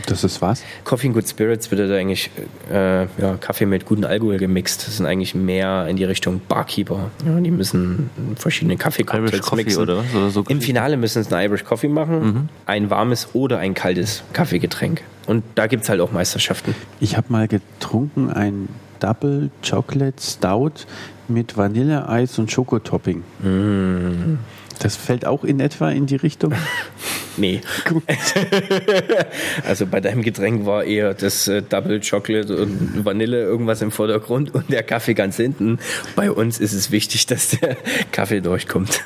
[0.05, 0.63] Das ist was?
[0.83, 2.29] Coffee and Good Spirits wird da eigentlich
[2.71, 4.87] äh, ja, Kaffee mit gutem Alkohol gemixt.
[4.87, 7.11] Das sind eigentlich mehr in die Richtung Barkeeper.
[7.25, 9.81] Ja, die müssen verschiedene Kaffeecocktails mixen.
[9.81, 12.49] Oder, oder so Im Finale müssen sie einen Irish Coffee machen, mhm.
[12.65, 15.01] ein warmes oder ein kaltes Kaffeegetränk.
[15.25, 16.73] Und da gibt es halt auch Meisterschaften.
[16.99, 18.69] Ich habe mal getrunken ein
[18.99, 20.85] Double Chocolate Stout
[21.27, 23.23] mit Vanilleeis und Schokotopping.
[23.41, 24.37] Mm.
[24.79, 26.53] Das fällt auch in etwa in die Richtung?
[27.37, 27.61] nee.
[29.67, 34.53] also bei deinem Getränk war eher das äh, Double Chocolate und Vanille irgendwas im Vordergrund
[34.53, 35.79] und der Kaffee ganz hinten.
[36.15, 37.77] Bei uns ist es wichtig, dass der
[38.11, 39.01] Kaffee durchkommt.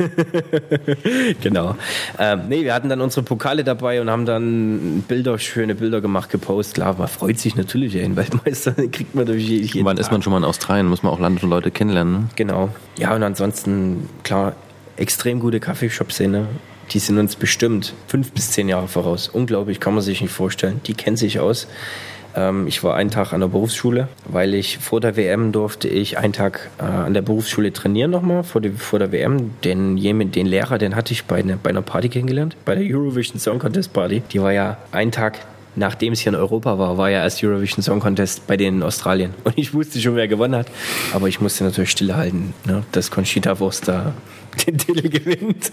[1.42, 1.76] genau.
[2.20, 6.30] Ähm, nee, wir hatten dann unsere Pokale dabei und haben dann Bilder, schöne Bilder gemacht,
[6.30, 6.76] gepostet.
[6.76, 10.32] Klar, man freut sich natürlich, einen Weltmeister kriegt man durch jeden Wann ist man schon
[10.32, 10.88] mal in Australien?
[10.88, 12.14] Muss man auch Land und Leute kennenlernen.
[12.14, 12.30] Ne?
[12.36, 12.70] Genau.
[12.98, 14.56] Ja, und ansonsten, klar,
[14.98, 16.48] extrem gute Kaffeeshop-Szene.
[16.92, 19.30] Die sind uns bestimmt fünf bis zehn Jahre voraus.
[19.30, 20.82] Unglaublich, kann man sich nicht vorstellen.
[20.86, 21.68] Die kennen sich aus.
[22.36, 26.18] Ähm, ich war einen Tag an der Berufsschule, weil ich vor der WM durfte ich
[26.18, 29.52] einen Tag äh, an der Berufsschule trainieren nochmal vor, vor der WM.
[29.64, 33.40] Den, den Lehrer, den hatte ich bei, ne, bei einer Party kennengelernt, bei der Eurovision
[33.40, 34.22] Song Contest Party.
[34.32, 35.40] Die war ja einen Tag
[35.76, 38.84] nachdem es hier in Europa war, war ja erst Eurovision Song Contest bei denen in
[38.84, 39.34] Australien.
[39.44, 40.68] Und ich wusste schon, wer gewonnen hat.
[41.14, 44.14] Aber ich musste natürlich stillhalten, ne, dass Conchita Wurst da
[44.68, 45.72] den Titel gewinnt.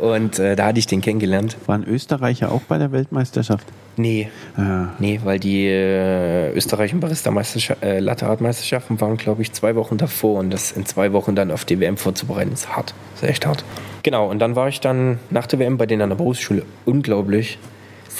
[0.00, 1.56] Und äh, da hatte ich den kennengelernt.
[1.66, 3.66] Waren Österreicher auch bei der Weltmeisterschaft?
[3.96, 4.28] Nee.
[4.56, 4.88] Ah.
[4.98, 10.40] Nee, weil die äh, österreichischen Barista-Meisterschaften, äh, waren, glaube ich, zwei Wochen davor.
[10.40, 12.94] Und das in zwei Wochen dann auf die WM vorzubereiten, ist hart.
[13.14, 13.64] Ist echt hart.
[14.02, 16.62] Genau, und dann war ich dann nach der WM bei denen an der Berufsschule.
[16.84, 17.58] Unglaublich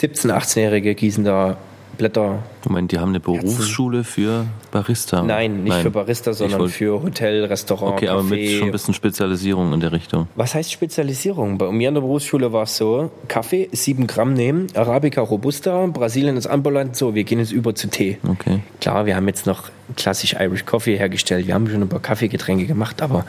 [0.01, 1.59] 17-, 18-Jährige gießen da
[1.97, 2.40] Blätter.
[2.66, 5.22] Moment, die haben eine Berufsschule für Barista?
[5.22, 5.82] Nein, nicht Nein.
[5.82, 8.59] für Barista, sondern wollt- für Hotel, Restaurant, Okay, aber mit Café.
[8.59, 10.28] schon ein bisschen Spezialisierung in der Richtung.
[10.34, 11.59] Was heißt Spezialisierung?
[11.59, 16.36] Bei mir an der Berufsschule war es so, Kaffee 7 Gramm nehmen, Arabica Robusta, Brasilien
[16.36, 18.18] ist Anbauland, so, wir gehen jetzt über zu Tee.
[18.28, 18.61] Okay.
[18.80, 21.47] Klar, wir haben jetzt noch klassisch Irish Coffee hergestellt.
[21.47, 23.24] Wir haben schon ein paar Kaffeegetränke gemacht, aber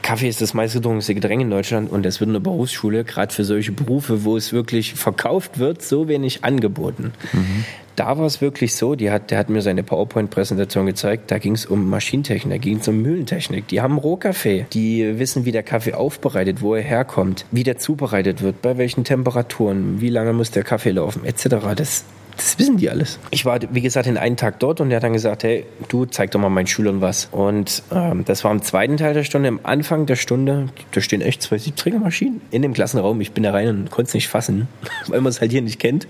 [0.00, 3.44] Kaffee ist das meistgedruckte Getränk in Deutschland und das wird in der Berufsschule, gerade für
[3.44, 7.12] solche Berufe, wo es wirklich verkauft wird, so wenig angeboten.
[8.00, 11.52] Da war es wirklich so, die hat, der hat mir seine PowerPoint-Präsentation gezeigt, da ging
[11.52, 13.68] es um Maschinentechnik, da ging es um Mühlentechnik.
[13.68, 18.40] Die haben Rohkaffee, die wissen, wie der Kaffee aufbereitet, wo er herkommt, wie der zubereitet
[18.40, 21.56] wird, bei welchen Temperaturen, wie lange muss der Kaffee laufen, etc.
[21.76, 22.06] Das,
[22.40, 23.18] das wissen die alles.
[23.30, 26.06] Ich war, wie gesagt, den einen Tag dort und der hat dann gesagt, hey, du
[26.06, 27.28] zeig doch mal meinen Schülern was.
[27.32, 29.48] Und ähm, das war im zweiten Teil der Stunde.
[29.48, 33.20] Am Anfang der Stunde, da stehen echt zwei Siebträgermaschinen in dem Klassenraum.
[33.20, 34.68] Ich bin da rein und konnte es nicht fassen,
[35.08, 36.08] weil man es halt hier nicht kennt.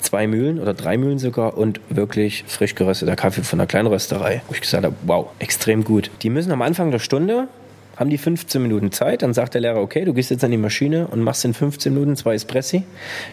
[0.00, 4.42] Zwei Mühlen oder drei Mühlen sogar und wirklich frisch gerösteter Kaffee von einer kleinen Rösterei.
[4.48, 6.10] Wo ich gesagt habe, wow, extrem gut.
[6.22, 7.46] Die müssen am Anfang der Stunde
[7.96, 10.56] haben die 15 Minuten Zeit, dann sagt der Lehrer, okay, du gehst jetzt an die
[10.56, 12.84] Maschine und machst in 15 Minuten zwei Espressi,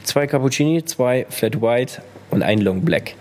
[0.04, 2.02] zwei Cappuccini, zwei Flat White
[2.32, 3.16] und ein Long Black.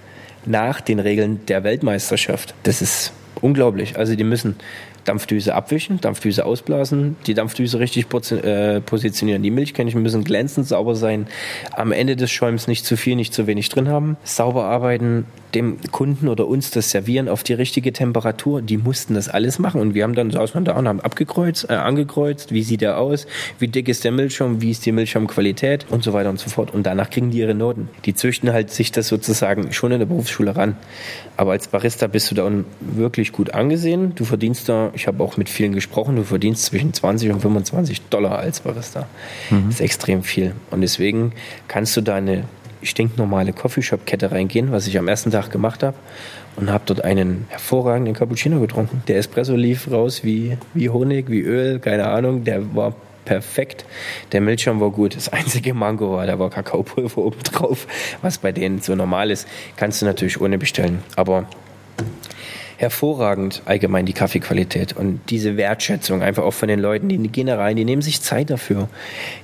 [0.47, 2.55] Nach den Regeln der Weltmeisterschaft.
[2.63, 3.99] Das ist unglaublich.
[3.99, 4.57] Also die müssen
[5.05, 9.43] Dampfdüse abwischen, Dampfdüse ausblasen, die Dampfdüse richtig äh, positionieren.
[9.43, 11.27] Die Milchkännchen müssen glänzend sauber sein.
[11.73, 14.19] Am Ende des Schäums nicht zu viel, nicht zu wenig drin haben.
[14.25, 18.62] Sauber arbeiten, dem Kunden oder uns das servieren auf die richtige Temperatur.
[18.62, 21.70] Die mussten das alles machen und wir haben dann saßen wir da und haben abgekreuzt,
[21.70, 23.26] äh, angekreuzt, wie sieht er aus,
[23.59, 26.74] wie dick ist der Milchschaum, wie ist die Milchschaumqualität und so weiter und so fort.
[26.74, 27.88] Und danach kriegen die ihre Noten.
[28.05, 30.76] Die züchten halt sich das sozusagen schon in der Berufsschule ran.
[31.36, 34.14] Aber als Barista bist du da wirklich gut angesehen.
[34.14, 38.03] Du verdienst da, ich habe auch mit vielen gesprochen, du verdienst zwischen 20 und 25
[38.11, 39.07] Dollar als Barista.
[39.51, 40.55] Das ist extrem viel.
[40.70, 41.32] Und deswegen
[41.68, 42.44] kannst du da eine
[42.83, 45.97] stinknormale Coffeeshop-Kette reingehen, was ich am ersten Tag gemacht habe.
[46.57, 49.03] Und habe dort einen hervorragenden Cappuccino getrunken.
[49.07, 52.45] Der Espresso lief raus wie, wie Honig, wie Öl, keine Ahnung.
[52.45, 53.85] Der war perfekt.
[54.33, 55.14] Der Milchschaum war gut.
[55.14, 57.87] Das einzige Mango war, da war Kakaopulver oben drauf,
[58.22, 59.47] was bei denen so normal ist.
[59.76, 61.03] Kannst du natürlich ohne bestellen.
[61.14, 61.47] Aber
[62.79, 67.57] hervorragend allgemein die Kaffeequalität und diese Wertschätzung einfach auch von den Leuten, die gehen da
[67.57, 68.89] rein, die nehmen sich Zeit dafür.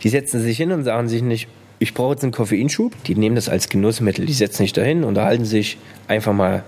[0.02, 1.48] Die setzen sich hin und sagen sich nicht,
[1.78, 2.92] ich brauche jetzt einen Koffeinschub.
[3.04, 4.24] Die nehmen das als Genussmittel.
[4.26, 6.62] Die setzen sich dahin, unterhalten sich einfach mal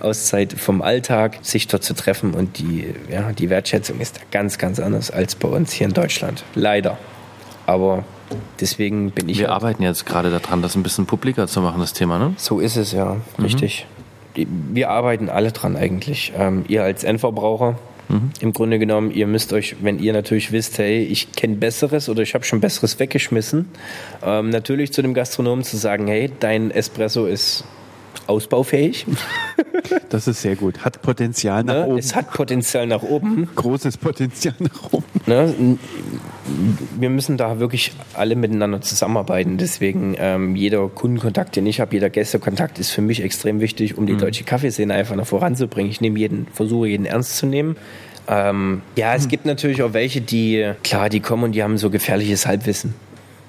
[0.00, 4.58] Auszeit vom Alltag, sich dort zu treffen und die, ja, die Wertschätzung ist da ganz,
[4.58, 6.44] ganz anders als bei uns hier in Deutschland.
[6.54, 6.98] Leider.
[7.66, 8.04] Aber
[8.60, 11.80] deswegen bin ich Wir halt- arbeiten jetzt gerade daran, das ein bisschen publiker zu machen,
[11.80, 12.34] das Thema, ne?
[12.36, 13.86] so ist es ja, richtig.
[14.36, 16.32] Die- Wir arbeiten alle dran eigentlich.
[16.38, 17.76] Ähm, ihr als Endverbraucher,
[18.40, 22.22] im Grunde genommen, ihr müsst euch, wenn ihr natürlich wisst, hey, ich kenne Besseres oder
[22.22, 23.68] ich habe schon Besseres weggeschmissen,
[24.24, 27.64] ähm, natürlich zu dem Gastronomen zu sagen, hey, dein Espresso ist
[28.28, 29.06] ausbaufähig.
[30.08, 30.84] Das ist sehr gut.
[30.84, 31.86] Hat Potenzial nach Ne?
[31.86, 31.98] oben.
[31.98, 33.48] Es hat Potenzial nach oben.
[33.54, 35.04] Großes Potenzial nach oben.
[35.26, 35.78] Ne?
[36.98, 39.58] Wir müssen da wirklich alle miteinander zusammenarbeiten.
[39.58, 44.06] Deswegen ähm, jeder Kundenkontakt, den ich habe, jeder Gästekontakt ist für mich extrem wichtig, um
[44.06, 45.90] die deutsche Kaffeeszene einfach noch voranzubringen.
[45.90, 47.76] Ich nehme jeden, versuche jeden ernst zu nehmen.
[48.28, 51.90] Ähm, ja, es gibt natürlich auch welche, die, klar, die kommen und die haben so
[51.90, 52.94] gefährliches Halbwissen.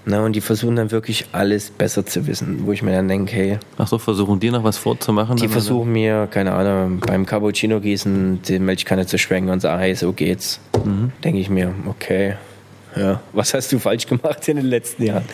[0.08, 0.24] Ne?
[0.24, 3.60] Und die versuchen dann wirklich alles besser zu wissen, wo ich mir dann denke, hey,
[3.78, 5.36] Ach so, versuchen die noch was vorzumachen?
[5.38, 9.93] die versuchen mir, keine Ahnung, beim Cappuccino gießen die Milchkanne zu schwenken und sagen, hey,
[9.95, 10.60] so geht's.
[11.24, 12.36] Denke ich mir, okay,
[12.96, 15.26] ja, was hast du falsch gemacht in den letzten Jahren?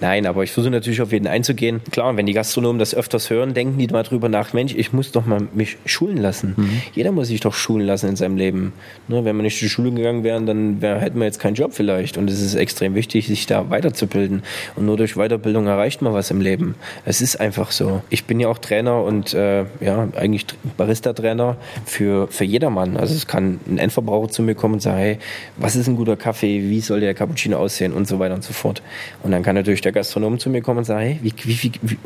[0.00, 1.80] Nein, aber ich versuche natürlich auf jeden einzugehen.
[1.90, 5.12] Klar, wenn die Gastronomen das öfters hören, denken die mal drüber nach, Mensch, ich muss
[5.12, 6.82] doch mal mich schulen lassen.
[6.94, 8.72] Jeder muss sich doch schulen lassen in seinem Leben.
[9.08, 11.72] Ne, wenn wir nicht zur Schule gegangen wären, dann wär, hätten wir jetzt keinen Job
[11.74, 12.16] vielleicht.
[12.16, 14.42] Und es ist extrem wichtig, sich da weiterzubilden.
[14.76, 16.74] Und nur durch Weiterbildung erreicht man was im Leben.
[17.04, 18.02] Es ist einfach so.
[18.10, 20.46] Ich bin ja auch Trainer und äh, ja, eigentlich
[20.76, 22.96] Barista-Trainer für, für jedermann.
[22.96, 25.18] Also es kann ein Endverbraucher zu mir kommen und sagen, hey,
[25.56, 28.52] was ist ein guter Kaffee, wie soll der Cappuccino aussehen und so weiter und so
[28.52, 28.82] fort.
[29.22, 31.98] Und dann kann natürlich der Gastronom zu mir kommen und sagen, hey, wie, wie, wie,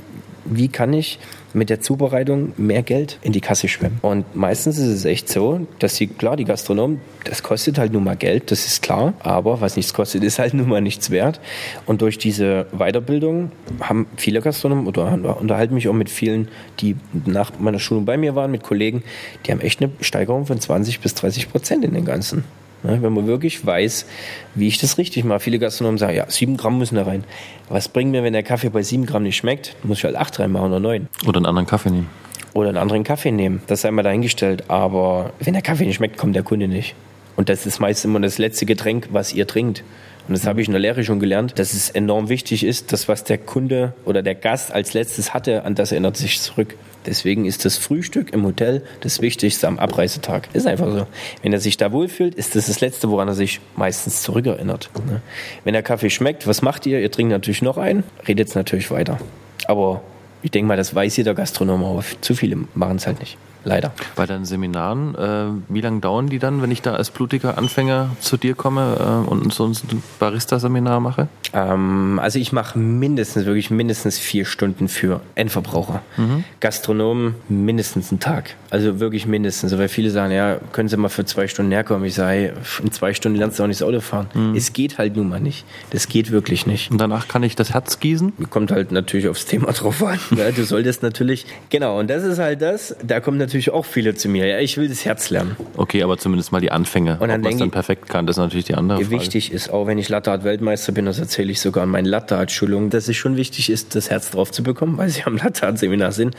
[0.44, 1.18] wie, kann ich
[1.54, 3.98] mit der Zubereitung mehr Geld in die Kasse schwimmen?
[4.02, 8.04] Und meistens ist es echt so, dass die, klar, die Gastronomen, das kostet halt nun
[8.04, 11.40] mal Geld, das ist klar, aber was nichts kostet, ist halt nun mal nichts wert.
[11.86, 16.48] Und durch diese Weiterbildung haben viele Gastronomen, oder unterhalte mich auch mit vielen,
[16.80, 19.02] die nach meiner Schulung bei mir waren, mit Kollegen,
[19.44, 22.44] die haben echt eine Steigerung von 20 bis 30 Prozent in den Ganzen.
[22.82, 24.06] Ne, wenn man wirklich weiß,
[24.54, 25.40] wie ich das richtig mache.
[25.40, 27.24] Viele Gastronomen sagen, ja, sieben Gramm müssen da rein.
[27.68, 29.74] Was bringt mir, wenn der Kaffee bei sieben Gramm nicht schmeckt?
[29.82, 31.08] Muss ich halt acht reinmachen oder neun.
[31.26, 32.08] Oder einen anderen Kaffee nehmen.
[32.52, 33.62] Oder einen anderen Kaffee nehmen.
[33.66, 34.64] Das sei mal dahingestellt.
[34.68, 36.94] Aber wenn der Kaffee nicht schmeckt, kommt der Kunde nicht.
[37.36, 39.84] Und das ist meist immer das letzte Getränk, was ihr trinkt.
[40.28, 43.08] Und das habe ich in der Lehre schon gelernt, dass es enorm wichtig ist, dass
[43.08, 46.76] was der Kunde oder der Gast als letztes hatte, an das erinnert sich zurück.
[47.06, 50.48] Deswegen ist das Frühstück im Hotel das Wichtigste am Abreisetag.
[50.52, 51.06] Ist einfach so.
[51.42, 54.90] Wenn er sich da wohlfühlt, ist das das Letzte, woran er sich meistens zurückerinnert.
[55.06, 55.20] Ne?
[55.64, 57.00] Wenn der Kaffee schmeckt, was macht ihr?
[57.00, 59.18] Ihr trinkt natürlich noch ein, redet natürlich weiter.
[59.66, 60.02] Aber
[60.42, 63.92] ich denke mal, das weiß jeder Gastronom, aber zu viele machen es halt nicht leider.
[64.14, 68.10] Bei deinen Seminaren, äh, wie lange dauern die dann, wenn ich da als blutiger Anfänger
[68.20, 71.28] zu dir komme äh, und so ein Barista-Seminar mache?
[71.52, 76.02] Ähm, also ich mache mindestens, wirklich mindestens vier Stunden für Endverbraucher.
[76.16, 76.44] Mhm.
[76.60, 78.54] Gastronomen mindestens einen Tag.
[78.70, 79.76] Also wirklich mindestens.
[79.76, 82.04] Weil viele sagen, ja, können Sie mal für zwei Stunden herkommen.
[82.04, 84.28] Ich sage, in zwei Stunden lernst du auch nicht das Auto fahren.
[84.34, 84.54] Mhm.
[84.54, 85.64] Es geht halt nun mal nicht.
[85.90, 86.90] Das geht wirklich nicht.
[86.90, 88.32] Und danach kann ich das Herz gießen?
[88.50, 90.18] Kommt halt natürlich aufs Thema drauf an.
[90.36, 93.84] ja, du solltest natürlich, genau, und das ist halt das, da kommt natürlich natürlich auch
[93.84, 94.46] viele zu mir.
[94.46, 95.56] Ja, ich will das Herz lernen.
[95.76, 97.18] Okay, aber zumindest mal die Anfänge.
[97.18, 99.10] Und dann Ob man dann perfekt kann, das ist natürlich die andere Frage.
[99.10, 102.46] Wichtig ist auch, wenn ich Latte Weltmeister bin, das erzähle ich sogar in meinen Latte
[102.48, 105.74] Schulungen, dass es schon wichtig ist, das Herz drauf zu bekommen, weil sie am Latte
[105.76, 106.34] Seminar sind.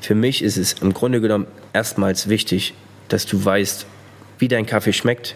[0.00, 2.74] Für mich ist es im Grunde genommen erstmals wichtig,
[3.08, 3.86] dass du weißt,
[4.38, 5.34] wie dein Kaffee schmeckt,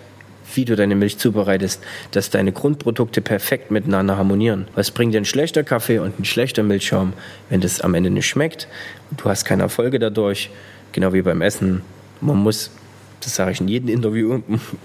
[0.55, 4.69] wie du deine Milch zubereitest, dass deine Grundprodukte perfekt miteinander harmonieren.
[4.75, 7.15] Was bringt dir ein schlechter Kaffee und ein schlechter Milchschaum,
[7.49, 8.69] wenn das am Ende nicht schmeckt
[9.11, 10.51] und du hast keine Erfolge dadurch?
[10.93, 11.83] Genau wie beim Essen.
[12.21, 12.71] Man muss,
[13.21, 14.41] das sage ich in jedem Interview,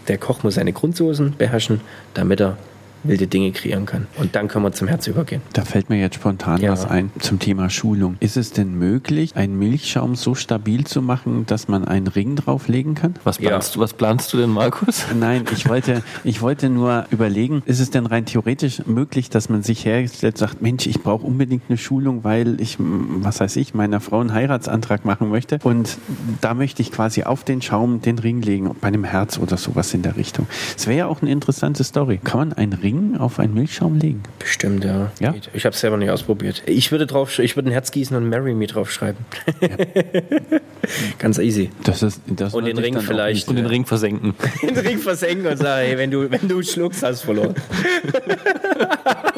[0.08, 1.82] der Koch muss seine Grundsoßen beherrschen,
[2.14, 2.58] damit er
[3.04, 4.08] wilde Dinge kreieren kann.
[4.18, 5.42] Und dann können wir zum Herz übergehen.
[5.54, 6.72] Da fällt mir jetzt spontan ja.
[6.72, 8.18] was ein zum Thema Schulung.
[8.20, 12.96] Ist es denn möglich, einen Milchschaum so stabil zu machen, dass man einen Ring drauflegen
[12.96, 13.16] kann?
[13.24, 13.74] Was planst, ja.
[13.76, 15.06] du, was planst du denn, Markus?
[15.20, 19.64] Nein, ich wollte, ich wollte nur überlegen, ist es denn rein theoretisch möglich, dass man
[19.64, 24.00] sich herstellt, sagt, Mensch, ich brauche unbedingt eine Schulung, weil ich, was weiß ich, meiner
[24.00, 25.98] Frau einen Heiratsantrag machen möchte und
[26.42, 29.94] da möchte ich quasi auf den Schaum den Ring legen, bei einem Herz oder sowas
[29.94, 30.48] in der Richtung.
[30.76, 32.20] Es wäre ja auch eine interessante Story.
[32.24, 34.24] Kann man einen Ring Ring auf einen Milchschaum legen?
[34.40, 35.12] Bestimmt, ja.
[35.20, 35.36] ja?
[35.54, 36.64] Ich habe es selber nicht ausprobiert.
[36.66, 39.26] Ich würde drauf, ich würde ein Herz gießen und Marry Me draufschreiben.
[39.60, 39.68] Ja.
[41.20, 41.70] Ganz easy.
[41.84, 43.50] Das ist, das und den Ring vielleicht.
[43.50, 44.36] Und den Ring versenken.
[44.62, 47.56] den Ring versenken und sagen, hey, wenn du, wenn du schluckst, hast du verloren.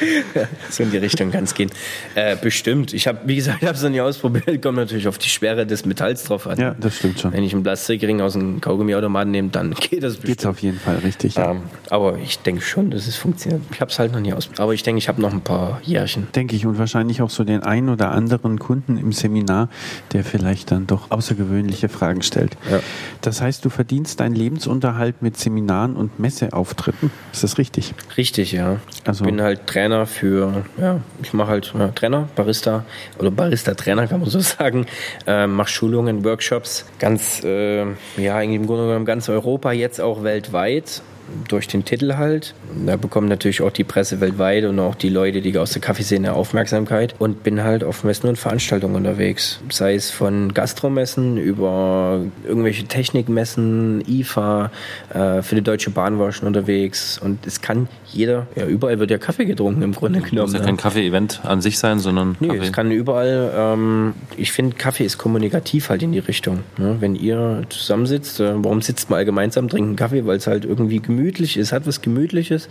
[0.70, 1.70] so in die Richtung kann es gehen.
[2.14, 2.92] Äh, bestimmt.
[2.92, 4.62] Ich habe, wie gesagt, ich habe es noch nie ausprobiert.
[4.62, 6.58] Kommt natürlich auf die Schwere des Metalls drauf an.
[6.58, 7.32] Ja, das stimmt schon.
[7.32, 10.24] Wenn ich einen Plastikring aus einem Kaugummiautomaten nehme, dann geht das bestimmt.
[10.26, 11.36] Geht's auf jeden Fall richtig.
[11.36, 11.52] Ja.
[11.52, 13.62] Ähm, aber ich denke schon, dass es funktioniert.
[13.72, 14.60] Ich habe es halt noch nie ausprobiert.
[14.60, 16.28] Aber ich denke, ich habe noch ein paar Jährchen.
[16.34, 19.68] Denke ich und wahrscheinlich auch so den einen oder anderen Kunden im Seminar,
[20.12, 22.56] der vielleicht dann doch außergewöhnliche Fragen stellt.
[22.70, 22.80] Ja.
[23.20, 27.10] Das heißt, du verdienst deinen Lebensunterhalt mit Seminaren und Messeauftritten.
[27.32, 27.94] Ist das richtig?
[28.16, 28.80] Richtig, ja.
[29.04, 32.86] Also ich bin halt Trainer Trainer für, ja, ich mache halt ja, Trainer, Barista
[33.18, 34.86] oder Barista-Trainer kann man so sagen,
[35.26, 37.84] äh, mache Schulungen, Workshops, ganz, äh,
[38.16, 41.02] ja, im Grunde genommen ganz Europa, jetzt auch weltweit
[41.48, 42.54] durch den Titel halt.
[42.86, 46.32] Da bekommen natürlich auch die Presse weltweit und auch die Leute, die aus der Kaffeeszene
[46.32, 49.60] Aufmerksamkeit und bin halt auf Messen und Veranstaltungen unterwegs.
[49.70, 54.70] Sei es von Gastromessen über irgendwelche Technikmessen, IFA,
[55.12, 58.98] äh, für die Deutsche Bahn war ich schon unterwegs und es kann jeder, ja überall
[58.98, 60.46] wird ja Kaffee getrunken im Grunde genommen.
[60.46, 62.60] Es muss ja kein Kaffee-Event an sich sein, sondern Nee, Kaffee.
[62.60, 66.60] es kann überall, ähm, ich finde Kaffee ist kommunikativ halt in die Richtung.
[66.78, 66.96] Ne?
[67.00, 71.00] Wenn ihr zusammensitzt, äh, warum sitzt man all gemeinsam, trinken Kaffee, weil es halt irgendwie
[71.00, 72.68] gemütlich gemütlich ist, hat was Gemütliches.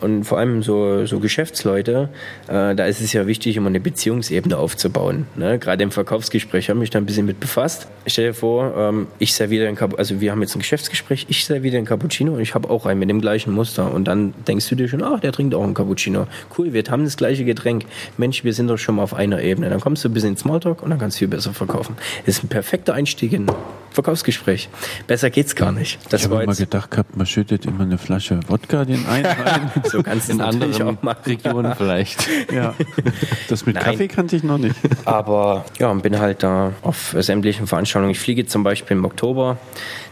[0.00, 2.08] Und vor allem so, so Geschäftsleute,
[2.48, 5.26] äh, da ist es ja wichtig, immer eine Beziehungsebene aufzubauen.
[5.36, 5.58] Ne?
[5.58, 7.88] Gerade im Verkaufsgespräch habe ich mich da ein bisschen mit befasst.
[8.04, 11.26] Ich stelle dir vor, ähm, ich serviere ein Cappuccino, also wir haben jetzt ein Geschäftsgespräch,
[11.28, 13.92] ich serviere ein Cappuccino und ich habe auch einen mit dem gleichen Muster.
[13.92, 16.26] Und dann denkst du dir schon, ach, der trinkt auch einen Cappuccino.
[16.56, 17.84] Cool, wir haben das gleiche Getränk.
[18.16, 19.70] Mensch, wir sind doch schon mal auf einer Ebene.
[19.70, 21.96] Dann kommst du ein bisschen in Smalltalk und dann kannst du viel besser verkaufen.
[22.26, 23.46] Das ist ein perfekter Einstieg in
[23.94, 24.68] Verkaufsgespräch.
[25.06, 25.98] Besser geht's gar nicht.
[26.10, 29.70] Das ich habe immer gedacht gehabt, man schüttet immer eine Flasche Wodka den einen rein.
[29.84, 30.98] so kannst du in anderen.
[31.26, 32.28] Regionen vielleicht.
[32.52, 32.74] Ja.
[33.48, 33.84] Das mit Nein.
[33.84, 34.76] Kaffee kannte ich noch nicht.
[35.04, 38.10] Aber ja, bin halt da auf sämtlichen Veranstaltungen.
[38.10, 39.58] Ich fliege zum Beispiel im Oktober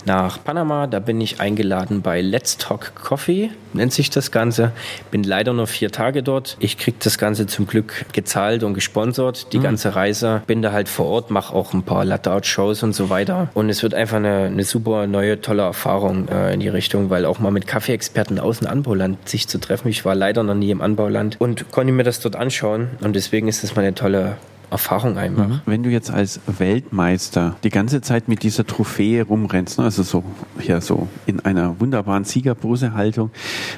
[0.04, 0.86] nach Panama.
[0.86, 4.72] Da bin ich eingeladen bei Let's Talk Coffee, nennt sich das Ganze.
[5.10, 6.56] Bin leider nur vier Tage dort.
[6.60, 9.62] Ich kriege das Ganze zum Glück gezahlt und gesponsert, die mhm.
[9.62, 10.42] ganze Reise.
[10.46, 13.48] Bin da halt vor Ort, mache auch ein paar Latte-Out-Shows und so weiter.
[13.54, 17.24] Und es wird einfach eine, eine super neue, tolle Erfahrung äh, in die Richtung, weil
[17.24, 19.88] auch mal mit Kaffeeexperten aus dem Anbauland sich zu treffen.
[19.88, 22.90] Ich war leider noch nie im Anbauland und konnte mir das dort anschauen.
[23.00, 24.36] Und deswegen ist es mal eine tolle
[24.72, 25.48] Erfahrung einfach.
[25.48, 25.60] Mhm.
[25.66, 30.24] Wenn du jetzt als Weltmeister die ganze Zeit mit dieser Trophäe rumrennst, ne, also so,
[30.60, 33.30] ja, so in einer wunderbaren Siegerposehaltung,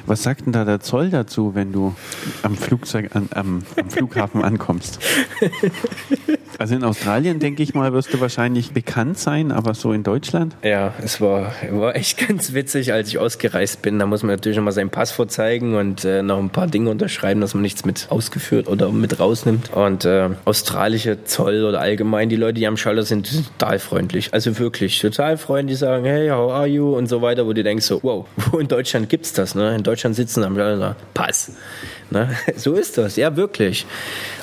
[0.05, 1.93] was sagt denn da der Zoll dazu, wenn du
[2.41, 4.99] am Flugzeug, an, am, am Flughafen ankommst?
[6.57, 10.55] Also in Australien, denke ich mal, wirst du wahrscheinlich bekannt sein, aber so in Deutschland?
[10.63, 13.99] Ja, es war, war echt ganz witzig, als ich ausgereist bin.
[13.99, 17.41] Da muss man natürlich nochmal seinen Pass vorzeigen und äh, noch ein paar Dinge unterschreiben,
[17.41, 19.73] dass man nichts mit ausgeführt oder mit rausnimmt.
[19.73, 24.33] Und äh, australische Zoll oder allgemein, die Leute, die am Schalter sind, total freundlich.
[24.33, 27.85] Also wirklich total freundlich, sagen, hey, how are you und so weiter, wo du denkst
[27.85, 29.55] so, wow, wo in Deutschland gibt's das?
[29.55, 29.75] Ne?
[29.75, 31.51] In Deutschland sitzen am Schalter, Pass.
[32.09, 32.29] Ne?
[32.55, 33.85] So ist das, ja wirklich.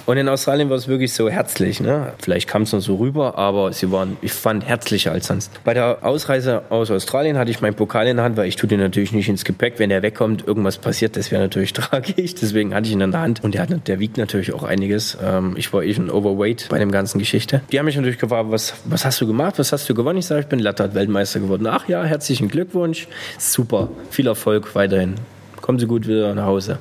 [0.05, 1.81] Und in Australien war es wirklich so herzlich.
[1.81, 2.13] Ne?
[2.19, 5.63] Vielleicht kam es noch so rüber, aber sie waren, ich fand, herzlicher als sonst.
[5.65, 8.69] Bei der Ausreise aus Australien hatte ich meinen Pokal in der Hand, weil ich tue
[8.69, 9.75] den natürlich nicht ins Gepäck.
[9.79, 12.35] Wenn der wegkommt, irgendwas passiert, das wäre natürlich tragisch.
[12.35, 13.45] Deswegen hatte ich ihn in der Hand.
[13.45, 15.17] Und der, hat, der wiegt natürlich auch einiges.
[15.23, 17.63] Ähm, ich war eh schon overweight bei dem ganzen Geschichte.
[17.71, 19.59] Die haben mich natürlich gefragt, was, was hast du gemacht?
[19.59, 20.19] Was hast du gewonnen?
[20.19, 21.67] Ich sage, ich bin Lattert-Weltmeister geworden.
[21.69, 23.07] Ach ja, herzlichen Glückwunsch.
[23.39, 23.89] Super.
[24.11, 25.15] Viel Erfolg weiterhin.
[25.61, 26.79] Kommen Sie gut wieder nach Hause.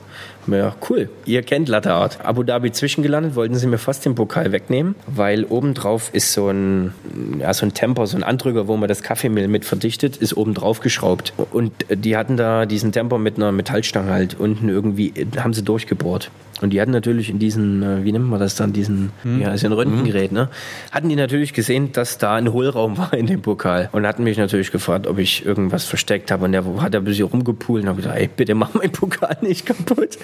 [0.48, 1.10] Ja, cool.
[1.26, 2.24] Ihr kennt Latte Art.
[2.24, 6.94] Abu Dhabi zwischengelandet, wollten sie mir fast den Pokal wegnehmen, weil obendrauf ist so ein,
[7.40, 10.54] ja, so ein Temper, so ein Andrücker, wo man das Kaffeemehl mit verdichtet, ist oben
[10.54, 11.34] drauf geschraubt.
[11.52, 16.32] Und die hatten da diesen Temper mit einer Metallstange halt unten irgendwie, haben sie durchgebohrt.
[16.62, 19.42] Und die hatten natürlich in diesen, äh, wie nennt man das dann, diesen, hm.
[19.42, 20.50] ja, ist ja ein Röntgengerät, ne?
[20.92, 23.90] Hatten die natürlich gesehen, dass da ein Hohlraum war in dem Pokal.
[23.92, 26.46] Und hatten mich natürlich gefragt, ob ich irgendwas versteckt habe.
[26.46, 29.66] Und der hat ein bisschen rumgepult und habe gesagt, ey, bitte mach meinen Pokal nicht
[29.66, 30.20] kaputt.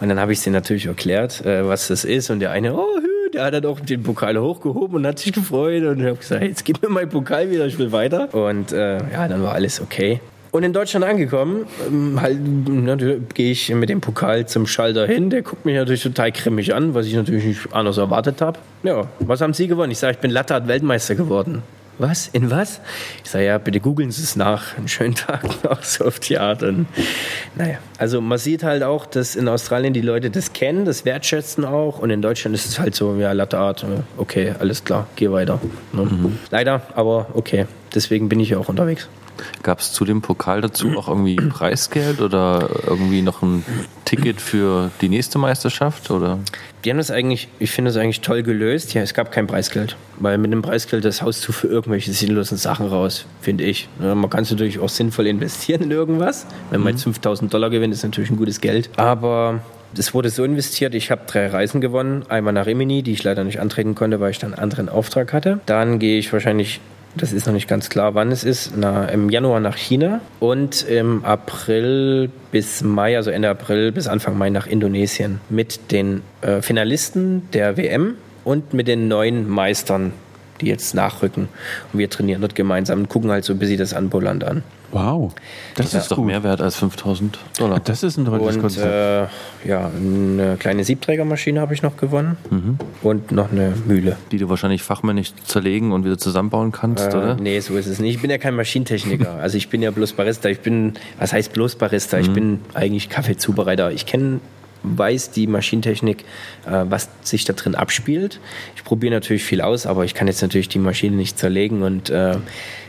[0.00, 2.30] Und dann habe ich sie natürlich erklärt, äh, was das ist.
[2.30, 2.86] Und der eine, oh,
[3.32, 5.84] der hat dann auch den Pokal hochgehoben und hat sich gefreut.
[5.84, 8.32] Und ich habe gesagt, jetzt gib mir meinen Pokal wieder, ich will weiter.
[8.34, 10.20] Und äh, ja, dann war alles okay.
[10.52, 12.38] Und in Deutschland angekommen, ähm, halt,
[13.34, 15.30] gehe ich mit dem Pokal zum Schalter hin.
[15.30, 18.58] Der guckt mich natürlich total grimmig an, was ich natürlich nicht anders erwartet habe.
[18.82, 19.92] Ja, was haben Sie gewonnen?
[19.92, 21.62] Ich sage, ich bin Lattert-Weltmeister geworden.
[22.00, 22.28] Was?
[22.32, 22.80] In was?
[23.22, 24.78] Ich sage, ja, bitte googeln Sie es nach.
[24.78, 26.62] Einen schönen Tag noch, so auf die Art.
[26.62, 26.86] Und,
[27.56, 31.66] naja, also man sieht halt auch, dass in Australien die Leute das kennen, das wertschätzen
[31.66, 31.98] auch.
[31.98, 33.84] Und in Deutschland ist es halt so, ja, Latte Art,
[34.16, 35.60] okay, alles klar, geh weiter.
[35.92, 36.04] Ne?
[36.04, 36.38] Mhm.
[36.50, 37.66] Leider, aber okay.
[37.94, 39.08] Deswegen bin ich ja auch unterwegs.
[39.62, 43.64] Gab es zu dem Pokal dazu auch irgendwie Preisgeld oder irgendwie noch ein
[44.04, 46.10] Ticket für die nächste Meisterschaft?
[46.10, 46.38] Oder?
[46.84, 48.94] Die haben das eigentlich, ich finde das eigentlich toll gelöst.
[48.94, 52.56] Ja, es gab kein Preisgeld, weil mit dem Preisgeld das haust du für irgendwelche sinnlosen
[52.56, 53.88] Sachen raus, finde ich.
[53.98, 56.46] Man kann es natürlich auch sinnvoll investieren in irgendwas.
[56.70, 58.88] Wenn man jetzt 5000 Dollar gewinnt, ist natürlich ein gutes Geld.
[58.96, 59.60] Aber
[59.96, 62.24] es wurde so investiert, ich habe drei Reisen gewonnen.
[62.28, 65.32] Einmal nach Rimini, die ich leider nicht antreten konnte, weil ich dann einen anderen Auftrag
[65.32, 65.60] hatte.
[65.66, 66.80] Dann gehe ich wahrscheinlich
[67.16, 68.72] das ist noch nicht ganz klar, wann es ist.
[68.76, 74.38] Na, Im Januar nach China und im April bis Mai, also Ende April bis Anfang
[74.38, 80.12] Mai nach Indonesien mit den äh, Finalisten der WM und mit den neuen Meistern,
[80.60, 81.48] die jetzt nachrücken.
[81.92, 84.62] Und wir trainieren dort gemeinsam und gucken halt so ein bisschen das Anboland an.
[84.92, 85.32] Wow,
[85.76, 86.00] das ja.
[86.00, 86.26] ist doch gut.
[86.26, 87.80] mehr wert als 5000 Dollar.
[87.80, 88.86] Das ist ein tolles und, Konzept.
[88.86, 92.78] Äh, ja, eine kleine Siebträgermaschine habe ich noch gewonnen mhm.
[93.02, 94.16] und noch eine Mühle.
[94.32, 97.34] Die du wahrscheinlich fachmännisch zerlegen und wieder zusammenbauen kannst, äh, oder?
[97.36, 98.16] Nee, so ist es nicht.
[98.16, 99.34] Ich bin ja kein Maschinentechniker.
[99.40, 100.48] also ich bin ja bloß Barista.
[100.48, 102.16] Ich bin, was heißt bloß Barista?
[102.16, 102.22] Mhm.
[102.22, 103.92] Ich bin eigentlich Kaffeezubereiter.
[103.92, 104.40] Ich kenne
[104.82, 106.24] weiß die Maschinentechnik,
[106.66, 108.40] äh, was sich da drin abspielt.
[108.76, 112.10] Ich probiere natürlich viel aus, aber ich kann jetzt natürlich die Maschine nicht zerlegen und
[112.10, 112.36] äh,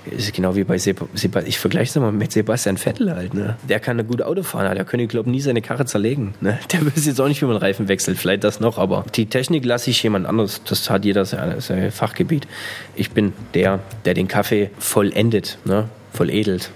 [0.10, 3.34] ist genau wie bei Sebastian, ich vergleiche es mal mit Sebastian Vettel halt.
[3.34, 3.56] Ne?
[3.70, 6.34] Der kann eine gute Auto fahren, der könnte, glaube ich, nie seine Karre zerlegen.
[6.42, 6.58] Ne?
[6.72, 9.64] Der weiß jetzt auch nicht, wie man Reifen wechselt, vielleicht das noch, aber die Technik
[9.66, 10.62] lasse ich jemand anderes.
[10.64, 12.48] Das hat jeder sein, sein Fachgebiet.
[12.96, 15.88] Ich bin der, der den Kaffee vollendet, ne?
[16.14, 16.72] volledelt.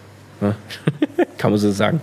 [0.45, 0.55] Ne?
[1.37, 2.01] kann man so sagen.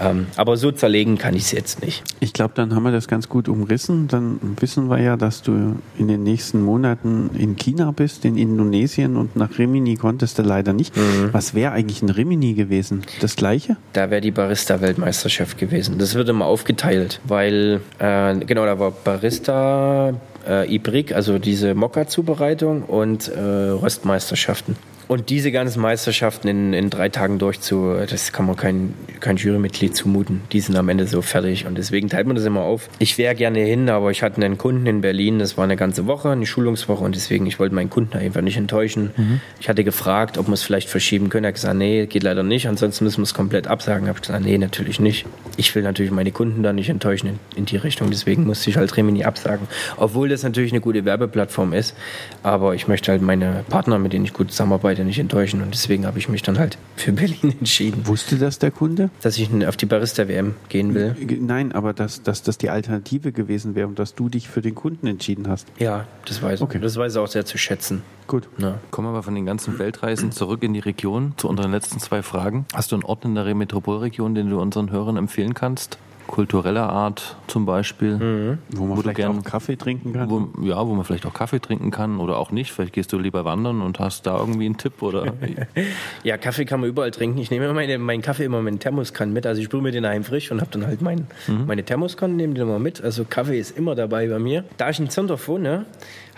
[0.00, 2.02] Ähm, aber so zerlegen kann ich es jetzt nicht.
[2.20, 4.08] Ich glaube, dann haben wir das ganz gut umrissen.
[4.08, 9.16] Dann wissen wir ja, dass du in den nächsten Monaten in China bist, in Indonesien
[9.16, 10.96] und nach Rimini konntest du leider nicht.
[10.96, 11.30] Mhm.
[11.32, 13.02] Was wäre eigentlich ein Rimini gewesen?
[13.20, 13.76] Das gleiche?
[13.92, 15.98] Da wäre die Barista-Weltmeisterschaft gewesen.
[15.98, 20.14] Das wird immer aufgeteilt, weil, äh, genau, da war Barista,
[20.48, 24.76] äh, Ibrik, also diese Mokka-Zubereitung und äh, Röstmeisterschaften.
[25.10, 29.96] Und diese ganzen Meisterschaften in, in drei Tagen durchzu, das kann man kein, kein Jurymitglied
[29.96, 30.42] zumuten.
[30.52, 32.88] Die sind am Ende so fertig und deswegen teilt man das immer auf.
[33.00, 36.06] Ich wäre gerne hin, aber ich hatte einen Kunden in Berlin, das war eine ganze
[36.06, 39.10] Woche, eine Schulungswoche und deswegen, ich wollte meinen Kunden einfach nicht enttäuschen.
[39.16, 39.40] Mhm.
[39.58, 41.42] Ich hatte gefragt, ob wir es vielleicht verschieben können.
[41.42, 44.04] Er hat gesagt, nee, geht leider nicht, ansonsten müssen wir es komplett absagen.
[44.04, 45.26] Ich habe gesagt, nee, natürlich nicht.
[45.56, 48.76] Ich will natürlich meine Kunden da nicht enttäuschen in, in die Richtung, deswegen musste ich
[48.76, 49.66] halt Remini absagen.
[49.96, 51.96] Obwohl das natürlich eine gute Werbeplattform ist,
[52.44, 55.62] aber ich möchte halt meine Partner, mit denen ich gut zusammenarbeite, Leute nicht enttäuschen.
[55.62, 58.06] Und deswegen habe ich mich dann halt für Berlin entschieden.
[58.06, 59.10] Wusste das der Kunde?
[59.22, 61.16] Dass ich auf die Barista-WM gehen will.
[61.40, 64.74] Nein, aber dass, dass das die Alternative gewesen wäre und dass du dich für den
[64.74, 65.66] Kunden entschieden hast.
[65.78, 66.78] Ja, das weiß okay.
[66.80, 68.02] Das weiß er auch sehr zu schätzen.
[68.26, 68.48] Gut.
[68.58, 68.78] Ja.
[68.90, 72.22] Kommen wir mal von den ganzen Weltreisen zurück in die Region zu unseren letzten zwei
[72.22, 72.66] Fragen.
[72.74, 75.98] Hast du einen Ort in der Metropolregion, den du unseren Hörern empfehlen kannst?
[76.30, 78.16] Kultureller Art zum Beispiel.
[78.16, 78.58] Mhm.
[78.70, 80.30] Wo man Wo vielleicht gern- auch Kaffee trinken kann.
[80.30, 82.72] Wo, ja, wo man vielleicht auch Kaffee trinken kann oder auch nicht.
[82.72, 85.32] Vielleicht gehst du lieber wandern und hast da irgendwie einen Tipp oder.
[86.22, 87.38] Ja, Kaffee kann man überall trinken.
[87.38, 89.46] Ich nehme immer meine, meinen Kaffee immer mit Thermoskanne mit.
[89.46, 91.26] Also ich brühe mir den daheim frisch und habe dann halt mein,
[91.66, 93.02] meine Thermoskanne, nehme den immer mit.
[93.02, 94.64] Also Kaffee ist immer dabei bei mir.
[94.76, 95.86] Da ich in Zondorf wohne,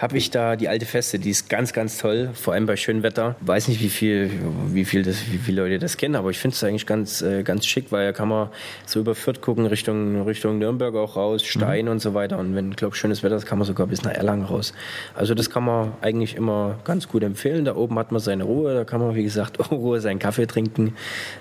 [0.03, 1.21] habe ich da die alte Feste.
[1.21, 2.31] Die ist ganz, ganz toll.
[2.35, 3.37] Vor allem bei schönem Wetter.
[3.41, 4.33] Weiß nicht, wie viel,
[4.67, 7.45] wie viel, das, wie viele Leute das kennen, aber ich finde es eigentlich ganz, äh,
[7.45, 8.49] ganz schick, weil da kann man
[8.85, 12.39] so über Fürth gucken, Richtung, Richtung Nürnberg auch raus, Stein und so weiter.
[12.39, 14.75] Und wenn, glaube schönes Wetter ist, kann man sogar bis nach Erlangen raus.
[15.15, 17.65] Also das kann man eigentlich immer ganz gut empfehlen.
[17.65, 20.49] Da oben hat man seine Ruhe, da kann man, wie gesagt, in Ruhe seinen Kaffee
[20.49, 20.97] trinken.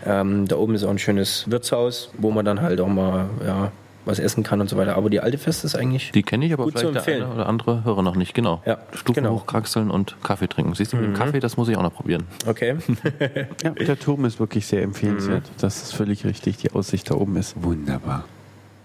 [0.06, 3.72] Ähm, da oben ist auch ein schönes Wirtshaus, wo man dann halt auch mal ja,
[4.06, 4.96] was essen kann und so weiter.
[4.96, 7.24] Aber die alte Feste ist eigentlich Die kenne ich aber Gut zu vielleicht der empfehlen.
[7.24, 8.34] eine oder andere Hörer noch nicht.
[8.34, 8.62] Genau.
[8.66, 9.36] Ja, Stufen genau.
[9.36, 10.74] hochkraxeln und Kaffee trinken.
[10.74, 12.24] Siehst du, mit dem Kaffee, das muss ich auch noch probieren.
[12.46, 12.76] okay.
[13.64, 15.44] Ja, der Turm ist wirklich sehr empfehlenswert.
[15.60, 16.58] Das ist völlig richtig.
[16.58, 18.26] Die Aussicht da oben ist wunderbar.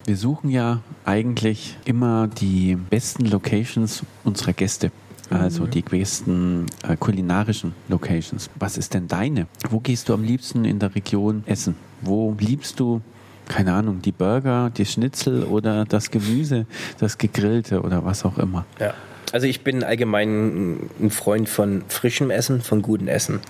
[0.05, 4.91] Wir suchen ja eigentlich immer die besten Locations unserer Gäste.
[5.31, 8.49] Also die besten äh, kulinarischen Locations.
[8.55, 9.49] Was ist denn deine?
[9.71, 11.75] Wo gehst du am liebsten in der Region essen?
[12.01, 13.01] Wo liebst du,
[13.49, 16.67] keine Ahnung, die Burger, die Schnitzel oder das Gemüse,
[16.99, 18.65] das Gegrillte oder was auch immer?
[18.79, 18.95] Ja.
[19.33, 23.41] Also ich bin allgemein ein Freund von frischem Essen, von gutem Essen.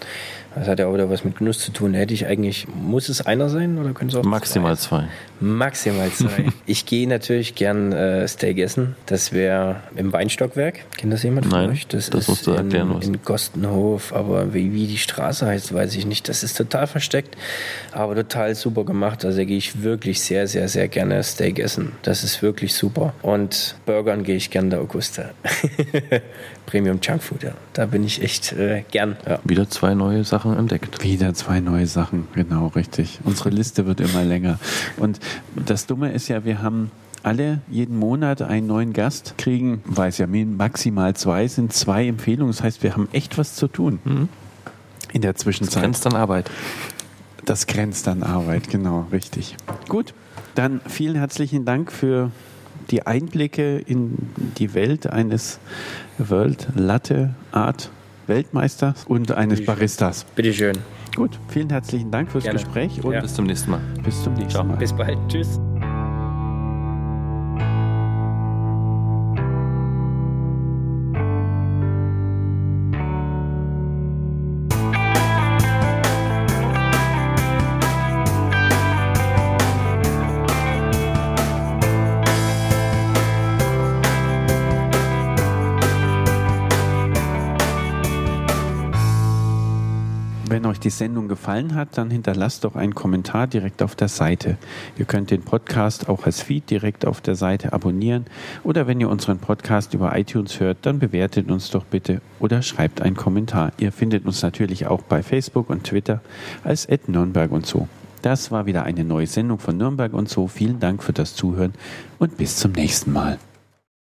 [0.56, 1.92] Das hat ja auch wieder was mit Genuss zu tun.
[1.92, 5.00] Hätte ich eigentlich, muss es einer sein oder können es auch Maximal zwei?
[5.00, 5.08] zwei.
[5.38, 6.46] Maximal zwei.
[6.66, 8.96] ich gehe natürlich gern äh, Steak essen.
[9.04, 10.86] Das wäre im Weinstockwerk.
[10.96, 11.86] Kennt das jemand von Nein, euch?
[11.88, 13.06] Das, das ist musst du in, erklären, was.
[13.06, 14.14] in Gostenhof.
[14.14, 16.26] Aber wie, wie die Straße heißt, weiß ich nicht.
[16.26, 17.36] Das ist total versteckt,
[17.92, 19.26] aber total super gemacht.
[19.26, 21.92] Also da gehe ich wirklich sehr, sehr, sehr gerne Steak essen.
[22.02, 23.12] Das ist wirklich super.
[23.20, 25.32] Und Burgern gehe ich gern der Augusta.
[26.66, 27.52] Premium Junkfood, ja.
[27.74, 29.16] Da bin ich echt äh, gern.
[29.26, 29.38] Ja.
[29.44, 31.02] Wieder zwei neue Sachen entdeckt.
[31.02, 33.20] Wieder zwei neue Sachen, genau richtig.
[33.24, 34.58] Unsere Liste wird immer länger.
[34.96, 35.20] Und
[35.54, 36.90] das Dumme ist ja, wir haben
[37.22, 42.52] alle jeden Monat einen neuen Gast, kriegen, weiß ja, maximal zwei, sind zwei Empfehlungen.
[42.52, 44.28] Das heißt, wir haben echt was zu tun.
[45.12, 45.82] In der Zwischenzeit.
[45.82, 46.50] Grenzt an Arbeit.
[47.44, 49.56] Das grenzt an Arbeit, genau, richtig.
[49.88, 50.14] Gut,
[50.54, 52.30] dann vielen herzlichen Dank für
[52.90, 54.16] die Einblicke in
[54.58, 55.58] die Welt eines
[56.18, 57.90] World Latte Art
[58.28, 60.24] Weltmeisters und eines Baristas.
[60.34, 60.76] Bitteschön.
[61.14, 62.58] Gut, vielen herzlichen Dank fürs Gerne.
[62.58, 63.20] Gespräch und Ja.
[63.20, 63.80] Bis zum nächsten Mal.
[64.04, 64.64] bis zum nächsten Ciao.
[64.64, 64.76] Mal.
[64.76, 65.18] Bis bald.
[65.28, 65.58] Tschüss.
[90.86, 94.56] Die Sendung gefallen hat, dann hinterlasst doch einen Kommentar direkt auf der Seite.
[94.96, 98.26] Ihr könnt den Podcast auch als Feed direkt auf der Seite abonnieren
[98.62, 103.02] oder wenn ihr unseren Podcast über iTunes hört, dann bewertet uns doch bitte oder schreibt
[103.02, 103.72] einen Kommentar.
[103.78, 106.20] Ihr findet uns natürlich auch bei Facebook und Twitter
[106.62, 107.88] als Nürnberg und so.
[108.22, 110.46] Das war wieder eine neue Sendung von Nürnberg und so.
[110.46, 111.72] Vielen Dank für das Zuhören
[112.20, 113.38] und bis zum nächsten Mal.